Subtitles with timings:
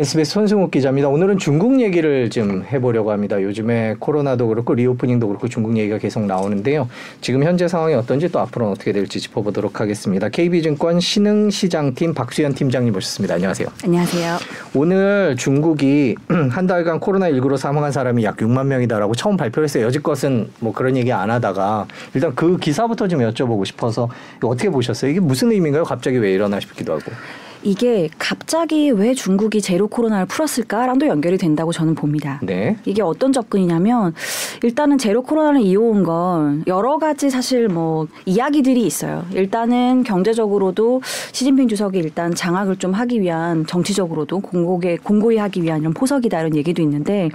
[0.00, 1.08] SBS 손승욱 기자입니다.
[1.10, 3.42] 오늘은 중국 얘기를 좀 해보려고 합니다.
[3.42, 6.88] 요즘에 코로나도 그렇고 리오프닝도 그렇고 중국 얘기가 계속 나오는데요.
[7.20, 10.30] 지금 현재 상황이 어떤지 또 앞으로는 어떻게 될지 짚어보도록 하겠습니다.
[10.30, 13.34] KB증권 신흥시장팀 박수현 팀장님 모셨습니다.
[13.34, 13.68] 안녕하세요.
[13.84, 14.38] 안녕하세요.
[14.74, 16.14] 오늘 중국이
[16.48, 19.84] 한 달간 코로나19로 사망한 사람이 약 6만 명이다라고 처음 발표를 했어요.
[19.84, 24.08] 여지껏은 뭐 그런 얘기 안 하다가 일단 그 기사부터 좀 여쭤보고 싶어서
[24.42, 25.10] 어떻게 보셨어요?
[25.10, 25.84] 이게 무슨 의미인가요?
[25.84, 27.12] 갑자기 왜 일어나 싶기도 하고.
[27.62, 32.40] 이게 갑자기 왜 중국이 제로 코로나를 풀었을까랑도 연결이 된다고 저는 봅니다.
[32.42, 32.76] 네.
[32.84, 34.14] 이게 어떤 접근이냐면
[34.62, 39.24] 일단은 제로 코로나를 이어온 건 여러 가지 사실 뭐 이야기들이 있어요.
[39.32, 41.02] 일단은 경제적으로도
[41.32, 46.56] 시진핑 주석이 일단 장악을 좀 하기 위한 정치적으로도 공고에 공고히 하기 위한 이런 포석이다 이런
[46.56, 47.28] 얘기도 있는데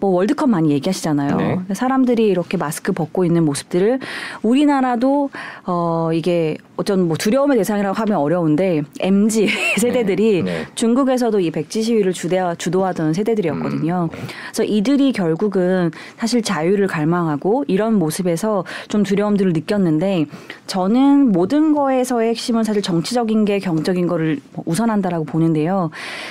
[0.00, 1.36] 뭐 월드컵 많이 얘기하시잖아요.
[1.36, 1.74] 네.
[1.74, 4.00] 사람들이 이렇게 마스크 벗고 있는 모습들을
[4.42, 5.30] 우리나라도
[5.64, 10.66] 어 이게 어떤 뭐 두려움의 대상이라고 하면 어려운데 MZ 세대들이 네.
[10.74, 14.08] 중국에서도 이 백지 시위를 주대, 주도하던 세대들이었거든요.
[14.12, 14.18] 음.
[14.46, 20.26] 그래서 이들이 결국은 사실 자유를 갈망하고 이런 모습에서 좀 두려움들을 느꼈는데
[20.66, 25.90] 저는 모든 거에서의 핵심은 사실 정치적인 게 경적인 거를 우선한다라고 보는데요.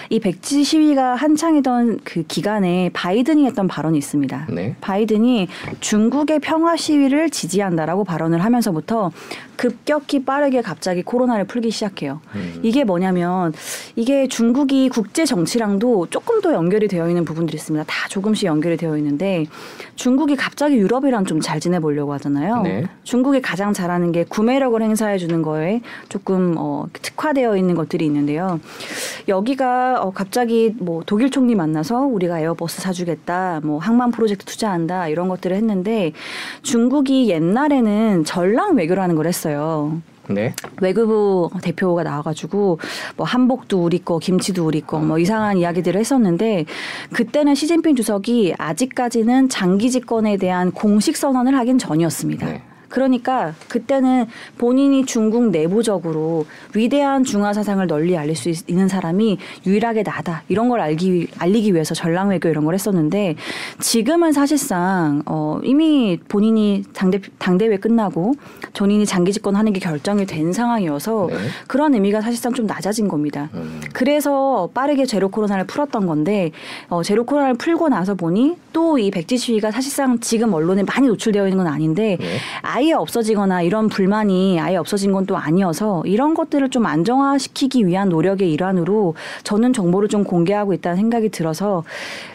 [0.09, 4.47] 이 백지 시위가 한창이던 그 기간에 바이든이 했던 발언이 있습니다.
[4.49, 4.75] 네.
[4.81, 5.47] 바이든이
[5.79, 9.11] 중국의 평화 시위를 지지한다라고 발언을 하면서부터
[9.61, 12.19] 급격히 빠르게 갑자기 코로나를 풀기 시작해요.
[12.33, 12.61] 음.
[12.63, 13.53] 이게 뭐냐면
[13.95, 17.85] 이게 중국이 국제 정치랑도 조금 더 연결이 되어 있는 부분들이 있습니다.
[17.87, 19.45] 다 조금씩 연결이 되어 있는데
[19.95, 22.61] 중국이 갑자기 유럽이랑 좀 잘 지내보려고 하잖아요.
[22.61, 22.85] 네.
[23.03, 28.59] 중국이 가장 잘하는 게 구매력을 행사해 주는 거에 조금 어, 특화되어 있는 것들이 있는데요.
[29.27, 35.29] 여기가 어, 갑자기 뭐 독일 총리 만나서 우리가 에어버스 사주겠다, 뭐 항만 프로젝트 투자한다 이런
[35.29, 36.13] 것들을 했는데
[36.61, 39.50] 중국이 옛날에는 전랑 외교라는 걸 했어요.
[40.29, 40.53] 네.
[40.81, 42.79] 외교부 대표가 나와가지고
[43.17, 46.65] 뭐 한복도 우리 거, 김치도 우리 거, 뭐 이상한 이야기들을 했었는데
[47.13, 52.45] 그때는 시진핑 주석이 아직까지는 장기 집권에 대한 공식 선언을 하긴 전이었습니다.
[52.45, 52.63] 네.
[52.91, 54.27] 그러니까 그때는
[54.59, 60.69] 본인이 중국 내부적으로 위대한 중화 사상을 널리 알릴 수 있- 있는 사람이 유일하게 나다 이런
[60.69, 63.35] 걸 알기 위- 알리기 위해서 전랑 외교 이런 걸 했었는데
[63.79, 68.33] 지금은 사실상 어 이미 본인이 당대 당대회 끝나고
[68.77, 71.35] 본인이 장기 집권하는 게 결정이 된 상황이어서 네.
[71.67, 73.49] 그런 의미가 사실상 좀 낮아진 겁니다.
[73.53, 73.79] 음.
[73.93, 76.51] 그래서 빠르게 제로 코로나를 풀었던 건데
[76.89, 81.47] 어, 제로 코로나를 풀고 나서 보니 또 이 백지 시위가 사실상 지금 언론에 많이 노출되어
[81.47, 82.37] 있는 건 아닌데 네.
[82.81, 88.51] 아예 없어지거나 이런 불만이 아예 없어진 건 또 아니어서 이런 것들을 좀 안정화시키기 위한 노력의
[88.51, 91.83] 일환으로 저는 정보를 좀 공개하고 있다는 생각이 들어서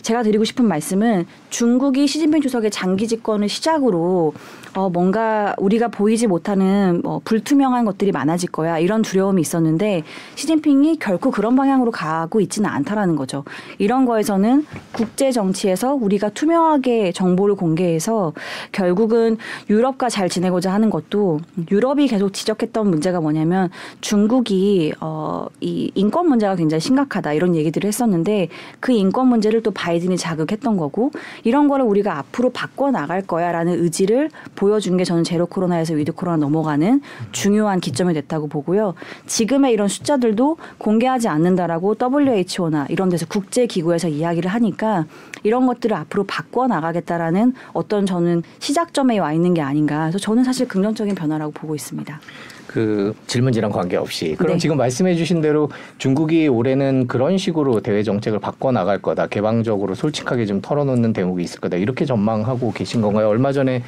[0.02, 4.34] 제가 드리고 싶은 말씀은 중국이 시진핑 주석의 장기 집권을 시작으로
[4.76, 10.02] 어 뭔가 우리가 보이지 못하는 뭐 불투명한 것들이 많아질 거야 이런 두려움이 있었는데
[10.34, 13.42] 시진핑이 결코 그런 방향으로 가고 있지는 않다라는 거죠.
[13.78, 18.34] 이런 거에서는 국제 정치에서 우리가 투명하게 정보를 공개해서
[18.70, 19.38] 결국은
[19.70, 23.70] 유럽과 잘 지내고자 하는 것도 유럽이 계속 지적했던 문제가 뭐냐면
[24.02, 28.48] 중국이 어 이 인권 문제가 굉장히 심각하다 이런 얘기들을 했었는데
[28.80, 31.10] 그 인권 문제를 또 바이든이 자극했던 거고
[31.44, 36.12] 이런 거를 우리가 앞으로 바꿔 나갈 거야라는 의지를 보 여준 게 저는 제로 코로나에서 with
[36.12, 37.00] 코로나 넘어가는
[37.32, 38.94] 중요한 기점이 됐다고 보고요.
[39.26, 45.06] 지금의 이런 숫자들도 공개하지 않는다라고 WHO나 이런 데서 국제 기구에서 이야기를 하니까
[45.42, 50.00] 이런 것들을 앞으로 바꿔 나가겠다라는 어떤 저는 시작점에 와 있는 게 아닌가.
[50.00, 52.20] 그래서 저는 사실 긍정적인 변화라고 보고 있습니다.
[52.66, 54.58] 그 질문지랑 관계없이 그럼 네.
[54.58, 60.60] 지금 말씀해주신 대로 중국이 올해는 그런 식으로 대외 정책을 바꿔 나갈 거다 개방적으로 솔직하게 좀
[60.60, 63.28] 털어놓는 대목이 있을 거다 이렇게 전망하고 계신 건가요?
[63.28, 63.82] 얼마 전에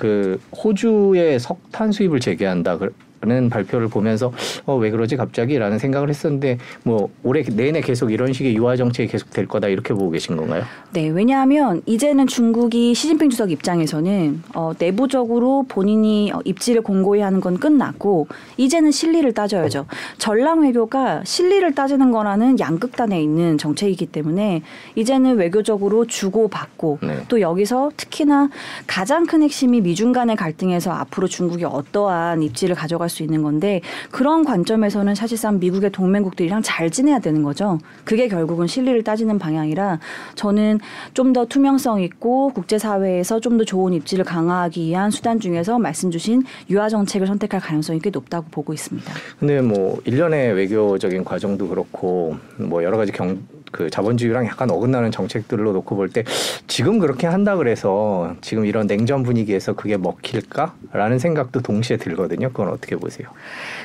[0.00, 2.78] 그 호주의 석탄 수입을 재개한다.
[3.22, 4.32] 는 발표를 보면서
[4.64, 9.28] 어 왜 그러지 갑자기라는 생각을 했었는데 뭐 올해 내내 계속 이런 식의 유화 정책이 계속
[9.28, 10.62] 될 거다 이렇게 보고 계신 건가요?
[10.94, 17.58] 네, 왜냐하면 이제는 중국이 시진핑 주석 입장에서는 어, 내부적으로 본인이 어, 입지를 공고히 하는 건
[17.58, 18.26] 끝났고
[18.56, 19.84] 이제는 실리를 따져야죠.
[20.16, 24.62] 전랑 외교가 실리를 따지는 거라는 양극단에 있는 정책이기 때문에
[24.94, 27.18] 이제는 외교적으로 주고 받고 네.
[27.28, 28.48] 또 여기서 특히나
[28.86, 33.80] 가장 큰 핵심이 미중 간의 갈등에서 앞으로 중국이 어떠한 입지를 가져갈 수 있는 건데
[34.10, 37.78] 그런 관점에서는 사실상 미국의 동맹국들이랑 잘 지내야 되는 거죠.
[38.04, 39.98] 그게 결국은 실리를 따지는 방향이라
[40.36, 40.78] 저는
[41.14, 46.42] 좀 더 투명성 있고 국제사회에서 좀 더 좋은 입지를 강화하기 위한 수단 중에서 말씀 주신
[46.70, 49.12] 유화 정책을 선택할 가능성이 꽤 높다고 보고 있습니다.
[49.38, 53.38] 근데 뭐 일련의 외교적인 과정도 그렇고 뭐 여러 가지 경,
[53.70, 56.24] 그 자본주의랑 약간 어긋나는 정책들로 놓고 볼 때
[56.66, 62.48] 지금 그렇게 한다 그래서 지금 이런 냉전 분위기에서 그게 먹힐까라는 생각도 동시에 들거든요.
[62.48, 63.28] 그건 어떻게 보세요?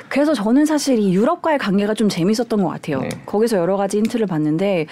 [0.08, 3.00] 그래서 저는 사실 이 유럽과의 관계가 좀 재밌었던 것 같아요.
[3.00, 3.08] 네.
[3.26, 4.86] 거기서 여러 가지 힌트를 봤는데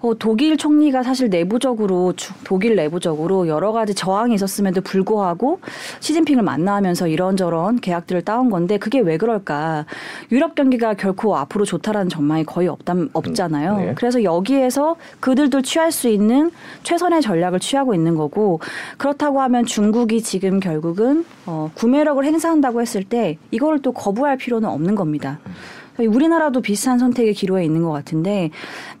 [0.00, 5.60] 어, 독일 총리가 사실 내부적으로 주- 독일 내부적으로 여러 가지 저항이 있었음에도 불구하고
[6.00, 9.84] 시진핑을 만나면서 이런저런 계약들을 따온 건데 그게 왜 그럴까?
[10.32, 13.76] 유럽 경기가 결코 앞으로 좋다라는 전망이 거의 없다, 없잖아요.
[13.78, 13.92] 네.
[13.96, 16.50] 그래서 여 기에서 그들도 취할 수 있는
[16.82, 18.60] 최선의 전략을 취하고 있는 거고
[18.98, 24.94] 그렇다고 하면 중국이 지금 결국은 어, 구매력을 행사한다고 했을 때 이거를 또 거부할 필요는 없는
[24.94, 25.38] 겁니다.
[25.98, 28.50] 우리나라도 비슷한 선택의 기로에 있는 것 같은데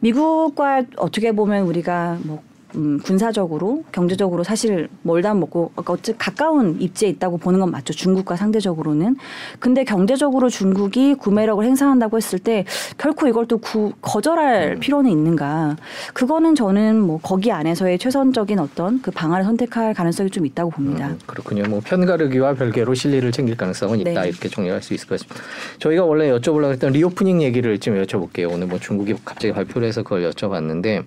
[0.00, 2.42] 미국과 어떻게 보면 우리가 뭐
[2.76, 9.16] 음, 군사적으로 경제적으로 사실 멀다면 멀고 어째 가까운 입지에 있다고 보는 건 맞죠 중국과 상대적으로는
[9.58, 12.64] 근데 경제적으로 중국이 구매력을 행사한다고 했을 때
[12.98, 15.76] 결코 이걸 또 구, 거절할 필요는 있는가
[16.12, 21.08] 그거는 저는 뭐 거기 안에서의 최선적인 어떤 그 방안을 선택할 가능성이 좀 있다고 봅니다.
[21.08, 21.64] 음, 그렇군요.
[21.64, 24.28] 뭐 편가르기와 별개로 실리를 챙길 가능성은 있다 네.
[24.28, 25.40] 이렇게 정리할 수 있을 것 같습니다.
[25.78, 28.52] 저희가 원래 여쭤보려고 했던 reopening 얘기를 좀 여쭤볼게요.
[28.52, 31.04] 오늘 뭐 중국이 갑자기 발표를 해서 그걸 여쭤봤는데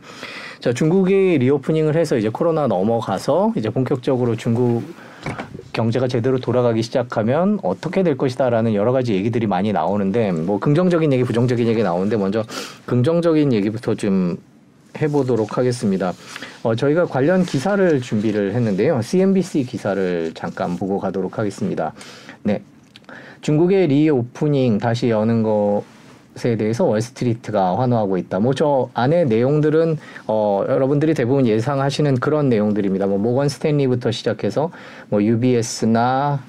[0.60, 4.84] 자 중국이 reopening을 해서 이제 코로나 넘어가서 이제 본격적으로 중국
[5.74, 11.24] 경제가 제대로 돌아가기 시작하면 어떻게 될 것이다라는 여러 가지 얘기들이 많이 나오는데 뭐 긍정적인 얘기,
[11.24, 12.44] 부정적인 얘기 나오는데 먼저
[12.86, 14.38] 긍정적인 얘기부터 좀
[15.00, 16.14] 해보도록 하겠습니다.
[16.64, 19.02] 어, 저희가 관련 기사를 준비를 했는데요.
[19.02, 21.94] CNBC 기사를 잠깐 보고 가도록 하겠습니다.
[22.44, 22.62] 네.
[23.42, 25.44] 중국의 reopening 다시 여는
[26.38, 28.40] 것에 대해서 월스트리트가 환호하고 있다.
[28.40, 33.06] 뭐 저 안에 내용들은 어, 여러분들이 대부분 예상하시는 그런 내용들입니다.
[33.06, 34.72] 뭐 모건 스탠리부터 시작해서
[35.10, 36.40] 뭐 UBS나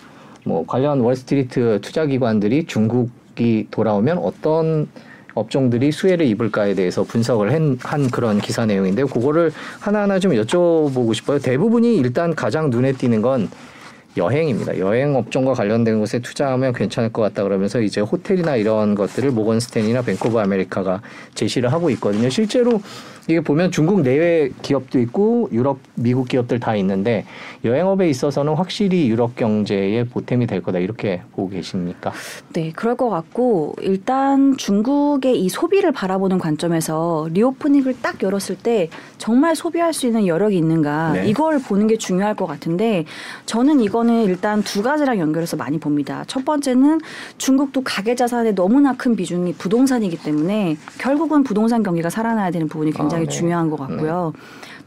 [0.45, 4.89] 뭐 관련 월스트리트 투자기관들이 중국이 돌아오면 어떤
[5.35, 9.07] 업종들이 수혜를 입을까에 대해서 분석을 한, 한 그런 기사 내용인데요.
[9.07, 11.39] 그거를 하나하나 좀 여쭤보고 싶어요.
[11.39, 13.51] 대부분이 일단 가장 눈에 띄는 건
[14.19, 14.79] 여행입니다.
[14.79, 20.27] 여행 업종과 관련된 곳에 투자하면 괜찮을 것 같다 그러면서 이제 호텔이나 이런 것들을 모건스탠리나 Bank
[20.27, 21.01] of America가
[21.35, 22.29] 제시를 하고 있거든요.
[22.29, 22.83] 실제로
[23.29, 27.27] 이게 보면 중국 내외 기업도 있고 유럽, 미국 기업들 다 있는데
[27.63, 32.11] 여행업에 있어서는 확실히 유럽 경제의 보탬이 될 거다 이렇게 보고 계십니까?
[32.55, 38.89] 네, 그럴 것 같고 일단 중국의 이 소비를 바라보는 관점에서 리오프닝을 딱 열었을 때
[39.19, 41.29] 정말 소비할 수 있는 여력이 있는가 네.
[41.29, 43.05] 이걸 보는 게 중요할 것 같은데
[43.45, 46.25] 저는 이거는 일단 두 가지랑 연결해서 많이 봅니다.
[46.29, 47.03] 첫 번째는
[47.37, 53.18] 중국도 가계 자산의 너무나 큰 비중이 부동산이기 때문에 결국은 부동산 경기가 살아나야 되는 부분이 굉장히
[53.18, 53.29] 아, 네.
[53.29, 54.33] 중요한 것 같고요.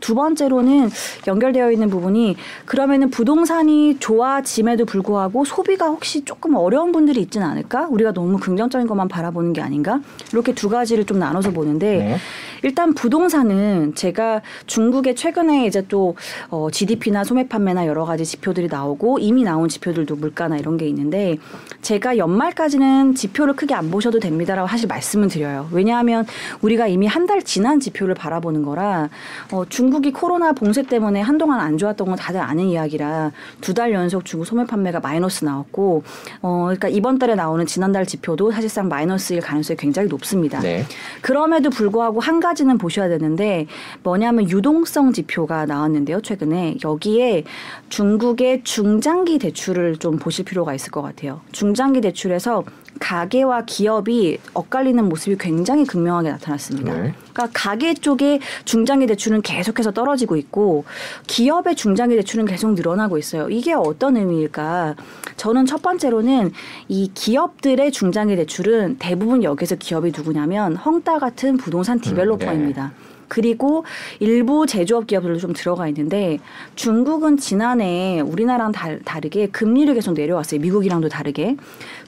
[0.01, 0.89] 두 번째로는
[1.27, 2.35] 연결되어 있는 부분이
[2.65, 7.87] 그러면은 부동산이 좋아짐에도 불구하고 소비가 혹시 조금 어려운 분들이 있지는 않을까?
[7.89, 10.01] 우리가 너무 긍정적인 것만 바라보는 게 아닌가?
[10.33, 12.17] 이렇게 두 가지를 좀 나눠서 보는데 네.
[12.63, 16.15] 일단 부동산은 제가 중국의 최근에 이제 또
[16.49, 21.37] 어, GDP나 소매 판매나 여러 가지 지표들이 나오고 이미 나온 지표들도 물가나 이런 게 있는데
[21.81, 25.67] 제가 연말까지는 지표를 크게 안 보셔도 됩니다라고 사실 말씀을 드려요.
[25.71, 26.25] 왜냐하면
[26.61, 29.07] 우리가 이미 한 달 지난 지표를 바라보는 거라
[29.51, 33.31] 어, 중국이 코로나 봉쇄 때문에 한동안 안 좋았던 건 다들 아는 이야기라
[33.61, 36.03] 두 달 연속 중국 소매 판매가 마이너스 나왔고
[36.41, 40.59] 어, 그러니까 이번 달에 나오는 지난달 지표도 사실상 마이너스일 가능성이 굉장히 높습니다.
[40.61, 40.83] 네.
[41.21, 43.67] 그럼에도 불구하고 한가 지는 보셔야 되는데
[44.03, 46.77] 뭐냐면 유동성 지표가 나왔는데요 최근에.
[46.83, 47.43] 여기에
[47.89, 51.41] 중국의 중장기 대출을 좀 보실 필요가 있을 것 같아요.
[51.51, 52.63] 중장기 대출에서
[52.99, 56.93] 가계와 기업이 엇갈리는 모습이 굉장히 극명하게 나타났습니다.
[56.93, 57.13] 네.
[57.33, 60.85] 그러니까 가계 쪽의 중장기 대출은 계속해서 떨어지고 있고
[61.27, 63.49] 기업의 중장기 대출은 계속 늘어나고 있어요.
[63.49, 64.95] 이게 어떤 의미일까?
[65.37, 66.51] 저는 첫 번째로는
[66.87, 72.91] 이 기업들의 중장기 대출은 대부분 여기서 기업이 누구냐면 헝따 같은 부동산 디벨로퍼입니다.
[73.31, 73.85] 그리고
[74.19, 76.39] 일부 제조업 기업들도 좀 들어가 있는데
[76.75, 80.59] 중국은 지난해 우리나라랑 달, 다르게 금리를 계속 내려왔어요.
[80.59, 81.55] 미국이랑도 다르게.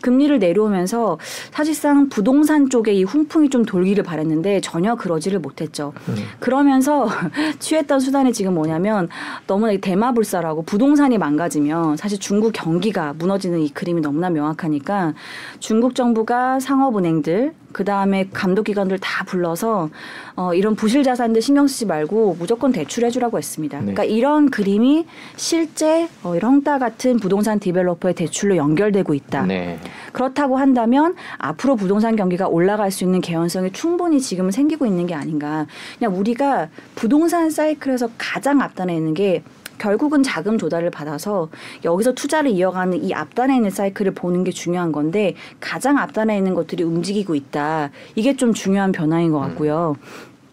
[0.01, 1.17] 금리를 내려오면서
[1.51, 5.93] 사실상 부동산 쪽에 이 훈풍이 좀 돌기를 바랬는데 전혀 그러지를 못했죠.
[6.41, 7.07] 그러면서
[7.59, 9.07] 취했던 수단이 지금 뭐냐면
[9.47, 15.13] 너무나 이 대마불사라고 부동산이 망가지면 사실 중국 경기가 무너지는 이 그림이 너무나 명확하니까
[15.61, 19.89] 중국 정부가 상업은행들 그 다음에 감독기관들 다 불러서
[20.35, 23.77] 어, 이런 부실 자산들 신경 쓰지 말고 무조건 대출해주라고 했습니다.
[23.79, 23.93] 네.
[23.93, 29.45] 그러니까 이런 그림이 실제 어, 이런 헝따 같은 부동산 디벨로퍼의 대출로 연결되고 있다.
[29.45, 29.79] 네.
[30.11, 35.65] 그렇다고 한다면 앞으로 부동산 경기가 올라갈 수 있는 개연성이 충분히 지금은 생기고 있는 게 아닌가.
[35.97, 39.43] 그냥 우리가 부동산 사이클에서 가장 앞단에 있는 게
[39.77, 41.49] 결국은 자금 조달을 받아서
[41.83, 46.83] 여기서 투자를 이어가는 이 앞단에 있는 사이클을 보는 게 중요한 건데 가장 앞단에 있는 것들이
[46.83, 47.91] 움직이고 있다.
[48.15, 49.95] 이게 좀 중요한 변화인 것 같고요.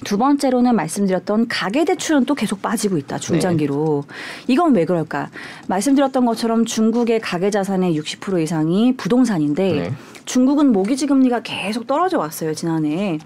[0.04, 4.04] 두 번째로는 말씀드렸던 가계 대출은 또 계속 빠지고 있다 중장기로
[4.48, 5.28] 이건 왜 그럴까
[5.68, 9.92] 말씀드렸던 것처럼 중국의 가계 자산의 60% 이상이 부동산인데 네.
[10.24, 13.18] 중국은 모기지 금리가 계속 떨어져 왔어요 지난해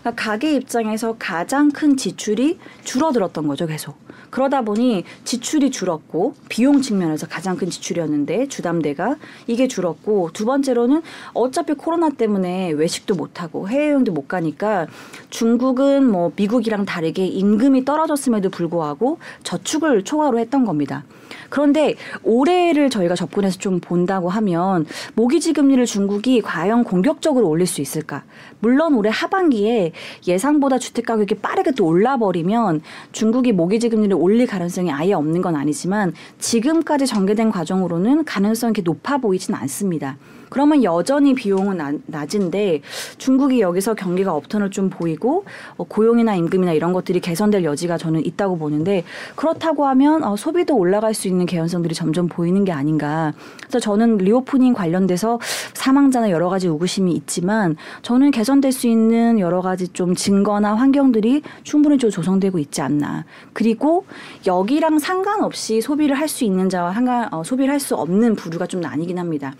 [0.00, 3.96] 그러니까 가계 입장에서 가장 큰 지출이 줄어들었던 거죠 계속
[4.30, 9.16] 그러다 보니 지출이 줄었고 비용 측면에서 가장 큰 지출이었는데 주담대가
[9.46, 11.02] 이게 줄었고 두 번째로는
[11.34, 14.86] 어차피 코로나 때문에 외식도 못 하고 해외여행도 못 가니까
[15.30, 21.04] 중국은 뭐 미국이랑 다르게 임금이 떨어졌음에도 불구하고 저축을 초과로 했던 겁니다.
[21.50, 28.24] 그런데 올해를 저희가 접근해서 좀 본다고 하면 모기지 금리를 중국이 과연 공격적으로 올릴 수 있을까?
[28.60, 29.92] 물론 올해 하반기에
[30.26, 32.80] 예상보다 주택 가격이 빠르게 또 올라 버리면
[33.12, 39.54] 중국이 모기지 금리를 올릴 가능성이 아예 없는 건 아니지만 지금까지 전개된 과정으로는 가능성이 높아 보이진
[39.54, 40.16] 않습니다.
[40.50, 42.82] 그러면 여전히 비용은 나- 낮은데
[43.16, 45.44] 중국이 여기서 경기가 upturn을 좀 보이고
[45.78, 49.04] 어, 고용이나 임금이나 이런 것들이 개선될 여지가 저는 있다고 보는데
[49.36, 53.32] 그렇다고 하면 어, 소비도 올라갈 수 있는 개연성들이 점점 보이는 게 아닌가.
[53.62, 55.38] 그래서 저는 reopening 관련돼서
[55.74, 61.96] 사망자나 여러 가지 의구심이 있지만 저는 개선될 수 있는 여러 가지 좀 증거나 환경들이 충분히
[61.98, 63.24] 좀 조성되고 있지 않나.
[63.52, 64.04] 그리고
[64.46, 68.80] 여기랑 상관없이 소비를 할 수 있는 자와 상관 어, 소비를 할 수 없는 부류가 좀
[68.80, 69.54] 나뉘긴 합니다.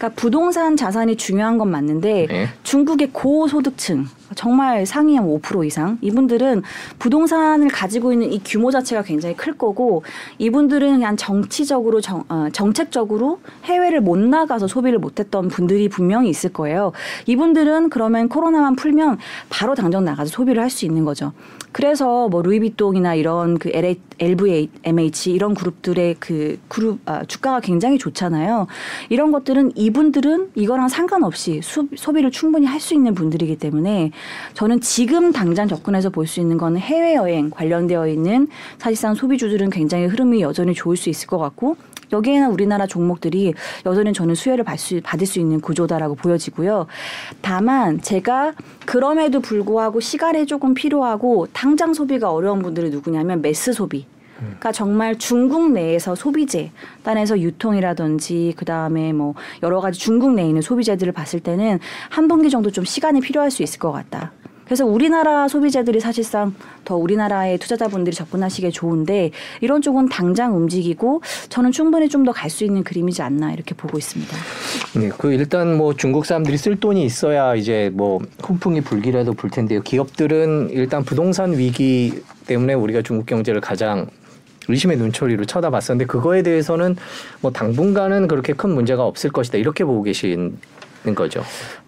[0.00, 2.48] 그러니까 부동산 자산이 중요한 건 맞는데 네.
[2.62, 6.62] 중국의 고소득층 정말 상위 한 5% 이상 이분들은
[6.98, 10.02] 부동산을 가지고 있는 이 규모 자체가 굉장히 클 거고
[10.38, 16.92] 이분들은 그냥 정치적으로 정, 어, 정책적으로 해외를 못 나가서 소비를 못했던 분들이 분명히 있을 거예요.
[17.26, 19.18] 이분들은 그러면 코로나만 풀면
[19.50, 21.32] 바로 당장 나가서 소비를 할 수 있는 거죠.
[21.72, 23.70] 그래서 뭐 루이비통이나 이런 그
[24.18, 28.66] LVMH 이런 그룹들의 그 그룹 아, 주가가 굉장히 좋잖아요.
[29.08, 34.10] 이런 것들은 이분들은 이거랑 상관없이 수, 소비를 충분히 할 수 있는 분들이기 때문에
[34.54, 38.48] 저는 지금 당장 접근해서 볼 수 있는 거는 해외 여행 관련되어 있는
[38.78, 41.76] 사실상 소비주들은 굉장히 흐름이 여전히 좋을 수 있을 것 같고
[42.12, 43.54] 여기에는 우리나라 종목들이
[43.86, 46.86] 여전히 저는 수혜를 받을 수, 있는 구조다라고 보여지고요.
[47.40, 48.52] 다만 제가
[48.84, 54.06] 그럼에도 불구하고 시간이 조금 필요하고 당장 소비가 어려운 분들이 누구냐면 매스 소비.
[54.40, 60.62] 그러니까 정말 중국 내에서 소비재, 단에서 유통이라든지 그 다음에 뭐 여러 가지 중국 내에 있는
[60.62, 64.32] 소비재들을 봤을 때는 한 분기 정도 좀 시간이 필요할 수 있을 것 같다.
[64.70, 72.08] 그래서 우리나라 소비자들이 사실상 더 우리나라의 투자자분들이 접근하시기에 좋은데 이런 쪽은 당장 움직이고 저는 충분히
[72.08, 74.36] 좀 더 갈 수 있는 그림이지 않나 이렇게 보고 있습니다.
[74.94, 79.82] 네, 그 일단 뭐 중국 사람들이 쓸 돈이 있어야 이제 뭐 훈풍이 불기라도 불 텐데요.
[79.82, 84.06] 기업들은 일단 부동산 위기 때문에 우리가 중국 경제를 가장
[84.68, 86.94] 의심의 눈초리로 쳐다봤었는데 그거에 대해서는
[87.40, 90.52] 뭐 당분간은 그렇게 큰 문제가 없을 것이다 이렇게 보고 계시는
[91.16, 91.42] 거죠.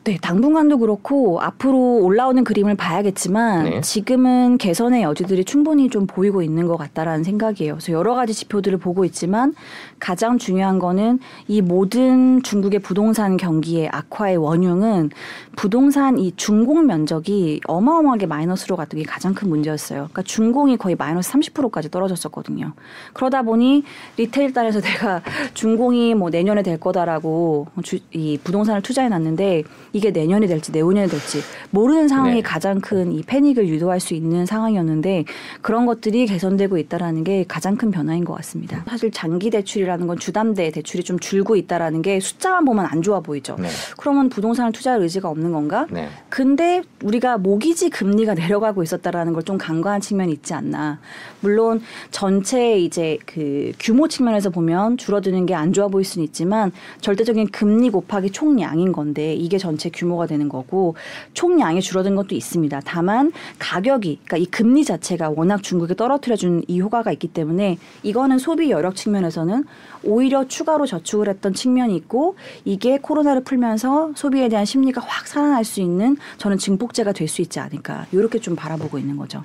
[0.04, 3.80] 네, 당분간도 그렇고 앞으로 올라오는 그림을 봐야겠지만 네.
[3.82, 7.74] 지금은 개선의 여지들이 충분히 좀 보이고 있는 것 같다라는 생각이에요.
[7.74, 9.54] 그래서 여러 가지 지표들을 보고 있지만
[10.00, 15.10] 가장 중요한 거는 이 모든 중국의 부동산 경기의 악화의 원흉은
[15.54, 19.98] 부동산 이 준공 면적이 어마어마하게 마이너스로 갔던 게 가장 큰 문제였어요.
[19.98, 22.72] 그러니까 준공이 거의 마이너스 30%까지 떨어졌었거든요.
[23.12, 23.84] 그러다 보니
[24.16, 25.22] 리테일 단에서 내가
[25.54, 31.40] 준공이 뭐 내년에 될 거다라고 주, 이 부동산을 투자해 놨는데 이게 내년이 될지 내후년이 될지
[31.70, 32.42] 모르는 상황이 네.
[32.42, 35.24] 가장 큰 이 패닉을 유도할 수 있는 상황이었는데
[35.60, 38.84] 그런 것들이 개선되고 있다라는 게 가장 큰 변화인 것 같습니다.
[38.88, 43.56] 사실 장기 대출이라는 건 주담대 대출이 좀 줄고 있다라는 게 숫자만 보면 안 좋아 보이죠.
[43.58, 43.68] 네.
[43.98, 45.86] 그러면 부동산을 투자할 의지가 없는 건가?
[45.90, 46.08] 네.
[46.28, 51.00] 근데 우리가 모기지 금리가 내려가고 있었다라는 걸 좀 간과한 측면이 있지 않나.
[51.40, 51.82] 물론
[52.12, 56.70] 전체 이제 그 규모 측면에서 보면 줄어드는 게 안 좋아 보일 수는 있지만
[57.00, 60.94] 절대적인 금리 곱하기 총량인 건데 이게 전체 규모가 되는 거고
[61.34, 62.80] 총량이 줄어든 것도 있습니다.
[62.84, 68.38] 다만 가격이 그러니까 이 금리 자체가 워낙 중국에 떨어뜨려 준 이 효과가 있기 때문에 이거는
[68.38, 69.64] 소비 여력 측면에서는
[70.04, 75.80] 오히려 추가로 저축을 했던 측면이 있고 이게 코로나를 풀면서 소비에 대한 심리가 확 살아날 수
[75.80, 79.42] 있는 저는 증폭제가 될 수 있지 않을까 이렇게 좀 바라보고 있는 거죠.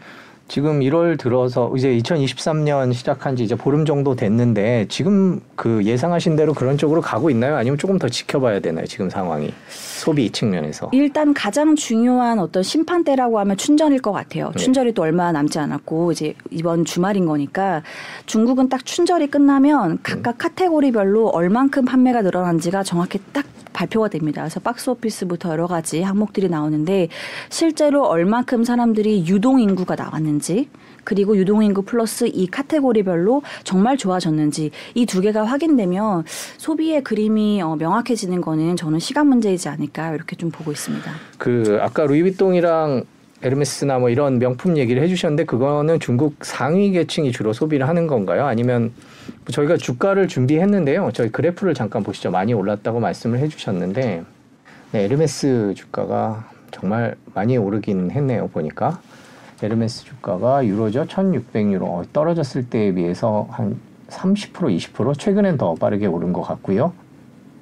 [0.47, 6.53] 지금 1월 들어서 이제 2023년 시작한 지 이제 보름 정도 됐는데 지금 그 예상하신 대로
[6.53, 7.57] 그런 쪽으로 가고 있나요?
[7.57, 8.85] 아니면 조금 더 지켜봐야 되나요?
[8.85, 10.89] 지금 상황이 소비 측면에서.
[10.93, 14.51] 일단 가장 중요한 어떤 심판대라고 하면 춘절일 것 같아요.
[14.55, 14.59] 네.
[14.59, 17.83] 춘절이 또 얼마 남지 않았고 이제 이번 주말인 거니까
[18.25, 24.41] 중국은 딱 춘절이 끝나면 각각 카테고리별로 얼만큼 판매가 늘어난지가 정확히 딱 발표가 됩니다.
[24.41, 27.09] 그래서 박스 오피스부터 여러 가지 항목들이 나오는데
[27.49, 30.36] 실제로 얼만큼 사람들이 유동 인구가 나왔는지
[31.03, 36.25] 그리고 유동 인구 플러스 이 카테고리별로 정말 좋아졌는지 이 두 개가 확인되면
[36.57, 41.09] 소비의 그림이 어, 명확해지는 거는 저는 시간 문제이지 않을까 이렇게 좀 보고 있습니다.
[41.37, 43.03] 그 아까 루이비통이랑
[43.41, 48.45] 에르메스나 뭐 이런 명품 얘기를 해주셨는데 그거는 중국 상위 계층이 주로 소비를 하는 건가요?
[48.45, 48.91] 아니면
[49.51, 51.11] 저희가 주가를 준비했는데요.
[51.13, 52.31] 저희 그래프를 잠깐 보시죠.
[52.31, 54.23] 많이 올랐다고 말씀을 해주셨는데
[54.91, 58.47] 네, 에르메스 주가가 정말 많이 오르긴 했네요.
[58.49, 58.99] 보니까
[59.61, 61.05] 에르메스 주가가 유로죠.
[61.05, 66.93] 1,600유로 어, 떨어졌을 때에 비해서 한 30% 20% 최근엔 더 빠르게 오른 것 같고요.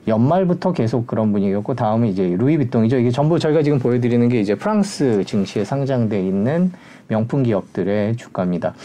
[0.08, 2.98] 연말부터 계속 그런 분위기였고 다음은 이제 루이비통이죠.
[2.98, 6.72] 이게 전부 저희가 지금 보여드리는 게 이제 프랑스 증시에 상장돼 있는
[7.08, 8.76] 명품 기업들의 주가입니다.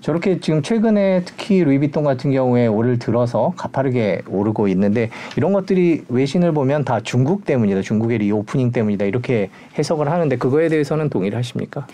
[0.00, 6.52] 저렇게 지금 최근에 특히 루이비통 같은 경우에 올을 들어서 가파르게 오르고 있는데 이런 것들이 외신을
[6.52, 7.82] 보면 다 중국 때문이다.
[7.82, 9.06] 중국의 reopening 때문이다.
[9.06, 11.86] 이렇게 해석을 하는데 그거에 대해서는 동의를 하십니까?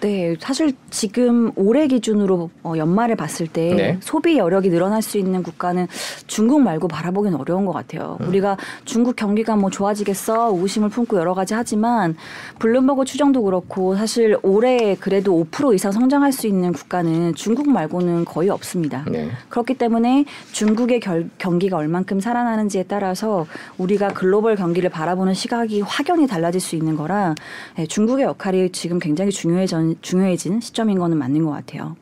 [0.00, 3.98] 네, 사실 지금 올해 기준으로 어, 연말을 봤을 때 네.
[4.00, 5.86] 소비 여력이 늘어날 수 있는 국가는
[6.26, 8.18] 중국 말고 바라보기는 어려운 것 같아요.
[8.20, 8.28] 음.
[8.28, 12.16] 우리가 중국 경기가 뭐 좋아지겠어 의심을 품고 여러 가지 하지만
[12.58, 18.50] 블룸버그 추정도 그렇고 사실 올해 그래도 5% 이상 성장할 수 있는 국가는 중국 말고는 거의
[18.50, 19.04] 없습니다.
[19.10, 19.30] 네.
[19.48, 23.46] 그렇기 때문에 중국의 결- 경기가 얼만큼 살아나는지에 따라서
[23.78, 27.34] 우리가 글로벌 경기를 바라보는 시각이 확연히 달라질 수 있는 거라
[27.78, 31.96] 예, 중국의 역할이 지금 굉장히 중요해진, 중요해진 시점인 거는 맞는 것 같아요.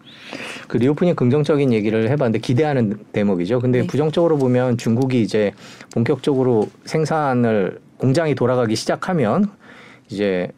[0.68, 3.60] 그 reopening 긍정적인 얘기를 해봤는데 기대하는 대목이죠.
[3.60, 3.86] 근데 네.
[3.86, 5.52] 부정적으로 보면 중국이 이제
[5.92, 9.50] 본격적으로 생산을 공장이 돌아가기 시작하면
[10.08, 10.48] 이제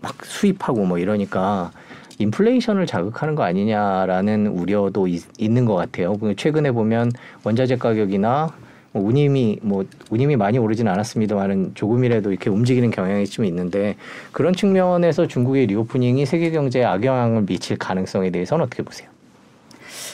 [0.00, 1.70] 막 수입하고 뭐 이러니까
[2.22, 6.16] 인플레이션을 자극하는 거 아니냐라는 우려도 있, 있는 것 같아요.
[6.16, 7.12] 그 최근에 보면
[7.44, 8.50] 원자재 가격이나
[8.92, 13.96] 뭐 운임이 뭐 운임이 많이 오르진 않았습니다만은 조금이라도 이렇게 움직이는 경향이 좀 있는데
[14.32, 19.08] 그런 측면에서 중국의 리오프닝이 세계 경제에 악영향을 미칠 가능성에 대해서는 어떻게 보세요?